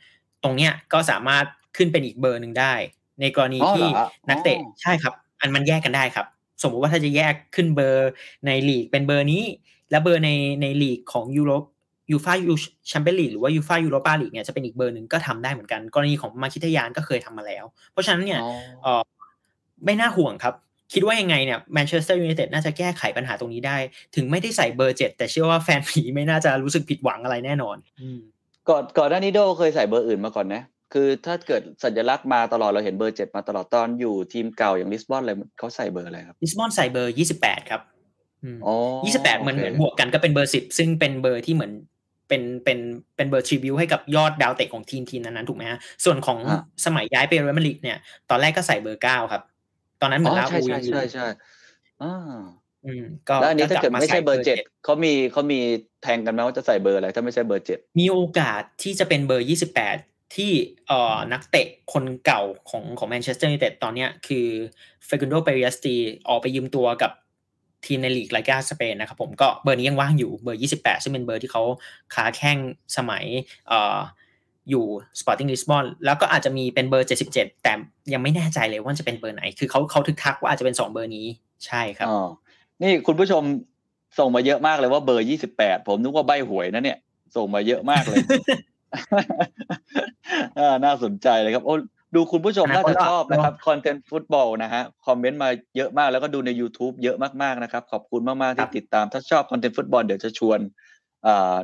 [0.43, 1.45] ตรงเนี้ยก็สามารถ
[1.77, 2.73] ขึ้นเป็นอีกเบอร์หนึ่งได้
[3.21, 3.87] ในกรณีที่
[4.29, 6.27] นักเตะใช่ครับ อันมันแยกกันได้ครับ
[6.61, 8.11] สมมุติว่าถ้าจะแยกขึ้นเบอร์
[8.45, 9.43] ในลีกเป็นเบอร์นี้
[9.91, 10.29] และเบอร์ใน
[10.61, 11.51] ในลีกของยูโร
[12.11, 12.55] ยูฟายู
[12.89, 18.39] แชมเปี้ยนลีกหรือว่ายูฟายูโรปาลีกเนี่ยจะเป็นอีกเบอร์หนึ่งก็ทำได้เหมือนกัน กรณีของมคิทาร์ยานก็เคยทำมาแล้ว เพราะฉะนั้นเนี่ย
[18.83, 19.01] เออ
[19.85, 20.53] ไม่น่าห่วงครับ
[20.93, 23.77] คิดว่ายังไงเนี่ยแมนเชสเตอร์ยูไนเต็ดน่าจะแก้ไขปัญหาตรงนี้ได้
[24.15, 27.77] ถึงไม่ได้ใส่เบอร์เจ็ดแต่เชื่อว่าแฟนผีไม่น่าจะรู้สึกผิดหวังอะไรแน่นอน
[28.69, 30.63] ก่อนก่อนหน้านี้โดเคยใส่เบอร์อื่นมาก่อนนะ
[30.93, 37.81] คือถ้าเกิดสัญลักษณ์มาตลอดเราเห็นเบอร์เจ็ดมาตลอดตอนอยู่ทีมเก่าอย่างลิสบอนอะไรเขาใส่เบอร์อะไรครับลิสบอนใส่เบอร์ยี่สิบแปดครับ
[39.05, 41.71] ยี่สิบแปดเหมือนเหมือนบวกกันก็เป็นเบอร์สิบซึ่งเป็นเบอร์ที่เหมือน
[42.27, 42.79] เป็นเป็น
[43.15, 46.39] เป็นเบอร์ tribute ให้กับยอดดาวเตะของทีมทีมนั้นๆถูกไหมฮะส่วนของ
[46.85, 47.97] สมัยย้ายไปเรอัลมาดริดเนี่ย
[48.29, 49.41] ตอนแรกก็ใส่เบอร์เก้าครับ
[50.01, 51.27] ตอนนั้นเหมือนราอูลใช่ใช่ใช่
[52.03, 52.37] อ่า
[53.41, 55.59] แล้วอันนี้ถ้าเกิดไม่ใช่เบอร์เจ็ดเขามีเขามี
[56.03, 59.97] แทงกันไหมว่าจะใส่เบอร์อะไรถ้าไม่ใช่เบอร์เจ็ดมีโอกาสที่จะเป็นเบอร์ยี่สิบแปด
[60.35, 60.51] ที่
[60.87, 64.47] เอ่อนักเตะคนเก่าของของแมนเชสเตอร์ยูไนเต็ดตอนเนี้ยคือ
[65.05, 65.95] ฟาคุนโดเปยิสตรี
[66.27, 67.11] ออกไปยืมตัวกับ
[67.85, 71.63] ทีมในลีกลาลีกาสเปนนะครับผมก็เบอร์นี้ยังว่างอยู่เบอร์ 28 ซึ่งเป็นเบอร์ที่เขา
[72.15, 72.57] ค้าแข่ง
[72.97, 73.25] สมัย
[73.67, 73.97] เอ่อ
[74.69, 74.85] อยู่
[75.19, 77.33] Sporting Lisbon แล้วก็อาจจะมีเป็นเบอร์ 77
[77.63, 77.73] แต่
[78.13, 81.25] ยังไม่แน่ใจเลยว่าจะเป็นเบอร์ไหน คือเขาเขาทึกทักว่าอาจจะเป็น 2 เบอร์นี้
[81.65, 82.07] ใช่ครับ
[82.81, 83.43] นี่คุณผู้ชม
[84.19, 86.97] ส่งมาเยอะมากเลยว่าเบอร์ยี่สิบแปดผมนึกว่าใบหวยนะเนี่ย
[87.35, 88.19] ส่งมาเยอะมากเลย
[90.85, 91.75] น่าสนใจเลยครับโอ้
[92.15, 100.59] ดูคุณผู้ชมน่าจะชอบนะครับ content ฟุตบอลนะฮะ comment มาเยอะมากแล้วก็ดูใน YouTube เยอะมากๆนะครับ ขอบคุณมาก ๆ ที่ติดตามถ้าชอบ content ฟุตบอลเดี๋ยวจะชวน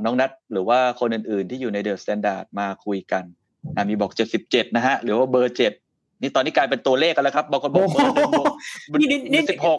[0.03, 3.23] น้องนัทหรือว่าคนอื่นๆ ที่อยู่ในเดอะสแตนดาร์ดมาคุยกัน
[3.89, 5.73] มีบอกเจ็ดสิบเจ็ดนะฮะหรือว่าเบอร์เจ็ด
[6.21, 8.47] นี่ตอนนี้กลายเป็นตัวเลขกันแล้วครับบางคนบอกเบอร์หนึ่งบวก
[8.99, 9.77] นี่นี่สิบหก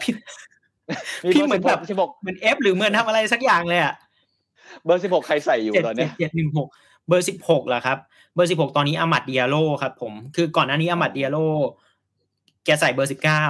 [1.33, 3.93] พี่เหมือนแบบสิบหกเหมือนเอฟหรือเหมือนทำอะไรสักอย่างเลยอะ
[4.85, 6.67] เบอร์สิบหกใครใส่อยู่ตอนนี้เจ็ดหนึ่งหก
[7.07, 7.97] เบอร์สิบหกเหรอครับ
[8.35, 11.37] เบอร์สิบหกตอนนี้อามัดเดียโลครับผมคือก่อนหน้านี้อามัดเดียโล
[12.65, 13.43] แกใส่เบอร์สิบเก้า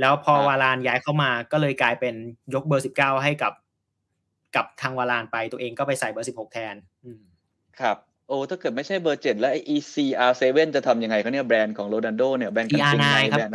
[0.00, 2.14] แล้วพอวาลานย้ายเข้ามาก็เลยกลายเป็น
[2.54, 3.52] ยกเบอร์สิบเก้าให้กับ
[4.56, 6.74] กับทางวาลานไปตัวเองก็ไปใส่เบอร์สิบหกแทน
[7.80, 7.96] ครับ
[8.28, 13.54] โอ้ถ้าเกิดไม่ใช่เบอร์เจ็ดแล้วไอ ECR7 จะทำยังไงเขาเนี่ยแบรนด์ของโรนันโดเนี่ยแบรนด์กันเงในแบรนด์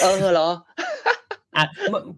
[0.00, 0.48] เออเหรอ
[1.56, 1.68] อาจ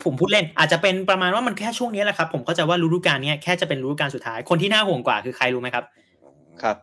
[0.04, 5.84] ผมพูดเล่น อาจจะเป็นประมาณว่ามันแค่ช่วงนี้แหละครับ ผมก็จะว่าฤดูกาลนี้แค่จะเป็นฤดูกาลสุดท้ายคนที่น่าห่วงกว่าคือใครรู้ไหมครับ
[6.62, 6.76] ครับ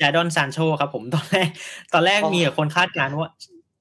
[0.00, 1.48] จาดอนซานโชครับ ผมตอนแรก
[1.92, 3.30] ตอนแรกมีคนคาดการณ์ว่า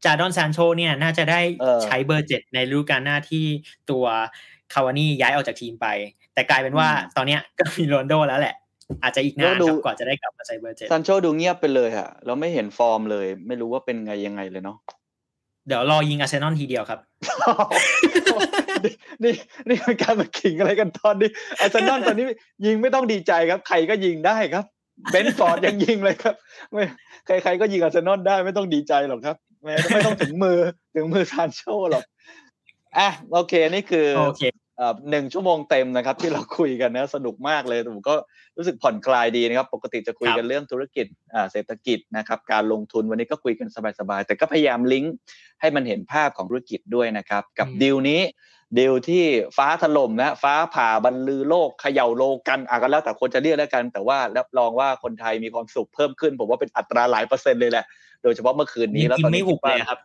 [0.05, 1.39] จาดอนซานโชเนี่ยน่าจะได้
[1.83, 3.45] ใช้เบอร์เจ็ดในฤดูกาลหน้าที่
[3.89, 4.05] ตัว
[4.73, 5.87] คาวานี่ย้ายออกจากทีมไป
[6.35, 8.55] แต่กลายเป็นว่าตอนเนี้ยก็มีโรนโดแล้วแหละ
[9.03, 14.77] อาจจะอีกนานครับกว่าจะได้กลับมาใส่เบอร์เจ็ดซันโชดูเงียบไปเลยอะเราไม่เห็นฟอร์มเลย ไม่รู้ว่าเป็นไงยังไงเลยเนาะ
[15.67, 16.99] เดี๋ยวรอยิงอาร์เซนอลทีเดียวครับ
[19.23, 19.33] นี่
[19.69, 21.29] นี่เป็นการมาขิงอะไรกันตอนนี้
[21.59, 22.25] อาร์เซนอลตอนนี้
[22.65, 24.65] ยิงไม่ต้องดีใจครับ ใครก็ยิงได้ครับ
[25.11, 26.35] เบรนท์ฟอร์ดยังยิงเลยครับ
[26.71, 26.83] ไม่
[27.43, 30.57] ใครๆก็ยิงอาร์เซนอลได้ไม่ต้องดีใจหรอกครับไม่ไม่ต้องถึงมือ
[30.95, 31.61] ถึงมือซานโช
[31.91, 32.03] หรอก
[32.97, 34.43] อะโอเคนี่คือโอเค
[35.09, 38.15] หนึ่งชั่วโมงเต็มนะครับที่เราคุยกันนะสนุกมากเลยผมก็
[38.57, 41.05] รู้สึกผ่อนคลายดีนะครับ ปกติจะคุยกันเรื่องธุรกิจ
[41.51, 43.67] เศรษฐกิจนะครับการลงทุนวันนี้ก็คุยกัน
[43.99, 45.13] สบายๆแต่ก็พยายามลิงก์
[45.61, 48.21] ให้มันเห็นภาพของธุรกิจด้วยนะครับ กับดีลนี้
[48.77, 49.23] ดีลที่
[49.57, 57.85] ฟ้าถล่มนะฟ้าผ่าบรรลือโลกเขย่าโลกกันอะก็แล้วแต่คนจะเรียกแล้วกัน แต่ว่ารับรองว่าคนไทยมีความสุขเพิ่มขึ้น ผมว่าเป็นอัตราหลายเปอร์เซ็นต์เลยแหละ
[58.23, 59.99] โดยเฉพาะเมื่อคืนนี้แล้วตอนนี้ไม่หุบเลยครับ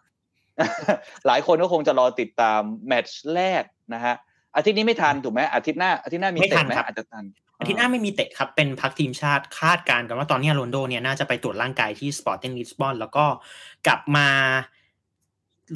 [1.27, 3.64] หลายคนก็คงจะรอติดตามแมตช์แรก
[3.95, 4.14] นะฮะ
[4.57, 7.24] อาทิตย์นี้ไม่ทันถูกไหมอาทิตย์หน้าอาทิตย์หน้ามีเตะไหมอาจจะทัน
[7.61, 13.24] อาทิตย์หน้าไม่มีเตะครับ เป็นพักทีมชาติคาดการณ์กันว่าตอนนี้โรนโดเนี่ยน่าจะไปตรวจร่างกายที่สปอร์ติ้งลิสบอนแล้วก็
[13.86, 14.28] กลับมา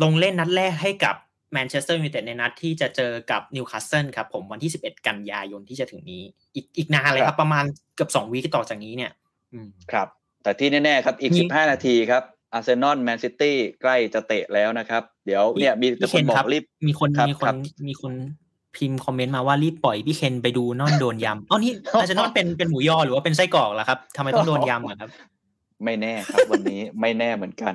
[0.03, 1.17] ลงเล่นนัดแรกให้กับ
[1.53, 6.23] แมนเชสเตอร์ยูไนเต็ดในนัดที่จะเจอกับนิวคาสเซิลครับผมวันที่ 11 กันยายนที่จะถึงนี้
[6.55, 7.65] อีกอีกนานเลยครับ ประมาณ
[7.95, 9.13] เกือบ2 week ต่อจากนี้เนี่ย
[9.93, 10.09] ครับ
[10.43, 12.23] แต่ที่แน่ๆครับอีก 15 นาทีครับ
[12.53, 17.55] อาร์เซนอลแมนซิตี้ใกล้จะเตะแล้วนะครับ เดี๋ยวเนี่ยมีคนบอกรีบมีคนมีคน
[17.89, 18.13] มีคน
[18.77, 25.09] พิมพ์ comment มาว่ารีบปล่อยพี่เคนไปดูนอลโดนยำอ๋อนี่อาจจะนอลเป็นเป็นหมูยอหรือว่าเป็นไส้กรอกล่ะครับทำไมต้องโดนยำอะครับ
[25.85, 27.75] ไม่แน่ครับ วันนี้ไม่แน่เหมือนกัน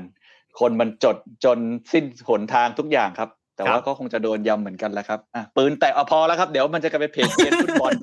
[0.59, 1.59] คนมันจดจน
[1.91, 7.93] สิ้นหนทางทุกอย่างครับ แต่ว่าก็คงจะโดนยำเหมือนกันแล้วครับอะปืนแตะพอแล้วครับเดี๋ยวมันจะกลายเป็นเพจเกมฟุตบอล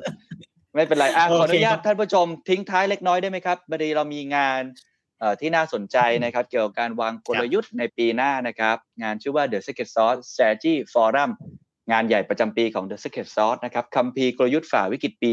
[0.75, 4.61] ไม่เป็นไรอะขออนุญาตท่านผู้ชมทิ้งท้ายเล็กน้อยได้ไหมครับบดีเรามีงาน
[5.41, 11.31] ที่น่าสนใจนะครับ เกี่ยวกับการวางกลยุทธ์ในปีหน้านะครับ งานชื่อว่า The Secret Sauce Strategy Forum
[11.91, 15.33] งานใหญ่ประจำปีของ The Secret Sauce นะครับคัมภีร์กลยุทธ์ฝ่าวิกฤตปี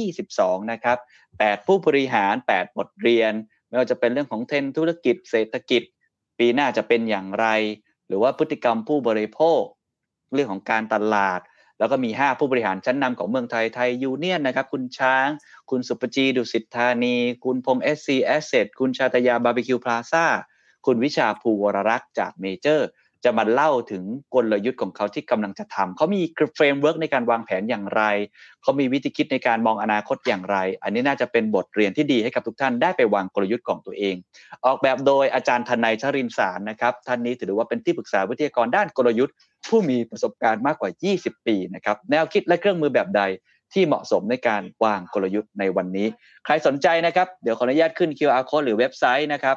[0.00, 0.98] 2022 นะครับ
[1.32, 3.32] 8 ผู้บริหาร 8 บทเรียน
[3.68, 5.82] ไม่ว่าจะเป็นเรื่องของเทรนธุรกิจ เศรษฐกิจ
[6.38, 7.46] ปีหน้าจะเป็นอย่างไร
[8.06, 9.62] หรือว่าพฤติกรรมผู้บริโภค
[10.34, 11.40] เรื่องของการตลาด
[11.78, 15.28] แล้วก็มี 5 ผู้บริหารชั้นนำของเมืองไทย ไทยยูเนียนนะครับ คุณช้าง
[15.70, 20.26] คุณศุภจีดุสิตธานี คุณพงษ์ SC Asset คุณชาตยาบาร์บีคิวพลาซ่า
[20.86, 22.88] คุณวิชาพูลวรลักษณ์จากเมเจอร์
[23.24, 24.04] จะมาเล่าถึง
[24.34, 26.20] กลยุทธ์ของเขาที่กำลังจะทำเขามี
[26.54, 28.02] framework ในการวางแผนอย่างไร
[28.62, 34.16] เขามีวิธีคิดในการมองอนาคตอย่างไร อันนี้น่าจะเป็นบทเรียนที่ดีให้กับทุกท่านได้ไปวางกลยุทธ์ของตัวเอง
[34.64, 39.34] ออกแบบโดยอาจารย์ธนัยชรินทร์สารนะครับ ท่านนี้ถือว่าเป็นที่ปรึกษาวิทยากรด้านกลยุทธ์
[39.68, 43.22] ผู้มีประสบการณ์มากกว่า 20 ปีนะครับ แนวคิดและเครื่องมือแบบใด
[43.72, 46.06] ที่เหมาะสมในการวางกลยุทธ์ในวันนี้
[46.44, 49.56] ใครสนใจนะครับ เดี๋ยวขออนุญาตขึ้น QR code หรือเว็บไซต์นะครับ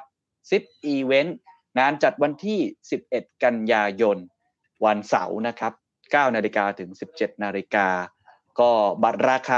[0.49, 1.31] Zipevent
[1.79, 2.59] งานจัดวันที่
[3.01, 4.17] 11 กันยายน
[4.85, 5.73] วันเสาร์นะครับ
[6.03, 7.87] 9นาฬิกาถึง 17นาฬิกา
[8.59, 8.71] ก็
[9.03, 9.57] บัตรราคา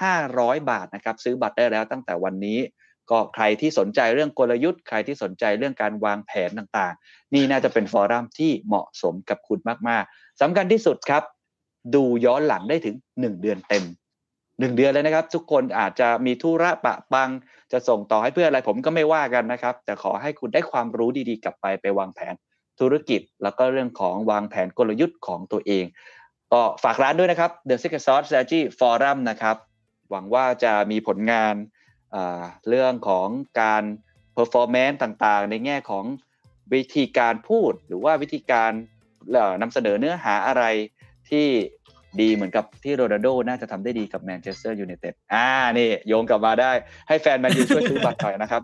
[0.00, 2.58] 1,500 บาทนะครับ ซื้อบัตรได้แล้วตั้งแต่วันนี้
[3.10, 11.22] ก็ใครที่สนใจเรื่องกลยุทธ์ ใครที่สนใจเรื่องการวางแผนต่างๆ นี่น่าจะเป็นฟอรัมที่เหมาะสมกับคุณมากๆสำคัญที่สุดครับ
[11.94, 13.84] ดูย้อนหลังได้ถึง 1 เดือนเต็ม
[14.60, 17.30] 1เดือนเลยนะครับ ทุกคนอาจจะมีธุระปะปัง
[17.72, 22.34] จะส่งต่อให้เพื่ออะไรผมก็ไม่ว่ากันนะครับ แต่ขอให้คุณได้ความรู้ดีๆ กลับไปไปวางแผน
[22.80, 25.84] ธุรกิจ แล้วก็เรื่องของวางแผนกลยุทธ์ของตัวเอง
[26.52, 29.56] ก็ฝากร้านด้วยนะครับ The Secret Sauce Strategy Forum นะครับ
[30.10, 31.54] หวังว่าจะมีผลงาน
[32.68, 33.28] เรื่องของ
[33.60, 33.82] การ
[34.36, 36.04] performance ต่างๆ ในแง่ของ
[36.74, 38.72] วิธีการพูดหรือว่าวิธีการ
[39.62, 40.64] นำเสนอเนื้อหาอะไร
[41.30, 41.46] ที่
[42.22, 45.46] ดีเหมือนกับที่โรนัลโดน่าจะทำได้ดีกับแมนเชสเตอร์ยูไนเต็ดอ่า
[45.78, 46.72] นี่โยงกลับมาได้
[47.08, 48.62] ให้แฟนแมนยูช่วยซื้อบัตรหน่อยนะครับ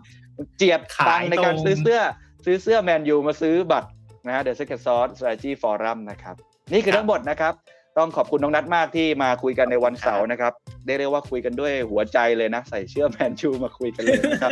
[0.57, 1.99] เจียดตังในการซื้อเสื้อ
[2.45, 3.89] ซื้อเสื้อแมนยูมาซื้อบัตร
[4.27, 6.35] นะฮะ The Secret Sauce Strategy Forum นะครับ
[6.73, 7.53] นี่คือทั้งหมดนะครับ
[7.97, 10.53] ต้องขอบคุณน้องนัทมากที่มาคุยกันในวันเสาร์นะครับ
[10.85, 14.51] ได้เรียกว่าคุยกันด้วยหัวใจเลยนะ ใส่เชื่อแมนชูมาคุยกันเลยนะครับ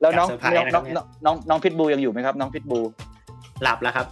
[0.00, 0.84] แล้วน้องน้อง
[1.24, 2.80] น้องน้องพิทบูยังอยู่ไหมครับ น้องพิทบู
[3.62, 4.06] หลับแล้วครับ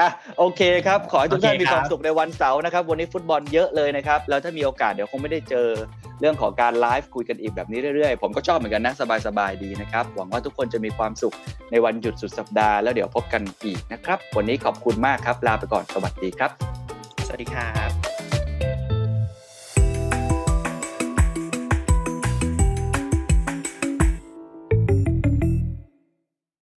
[0.00, 0.08] อะ
[0.38, 5.68] โอเคครับ ขอให้ทุกท่านมีความสุขในวันเสาร์นะครับ วันนี้ฟุตบอลเยอะเลยนะครับ แล้วถ้ามีโอกาสเดี๋ยวคงไม่ได้เจอ
[6.20, 8.94] เรื่องของการไลฟ์คุยกันอีกแบบนี้เรื่อยๆ ผมก็ชอบเหมือนกันนะ
[9.26, 11.34] สบายๆดีนะครับ หวังว่าทุกคนจะมีความสุข
[11.70, 16.50] ในวันหยุดสุดสัปดาห์แล้วเดี๋ยวพบกันอีกนะครับ วันนี้ขอบคุณมากครับ ลาไปก่อน สวัสดีครับ
[17.26, 18.15] สวัสดีครับ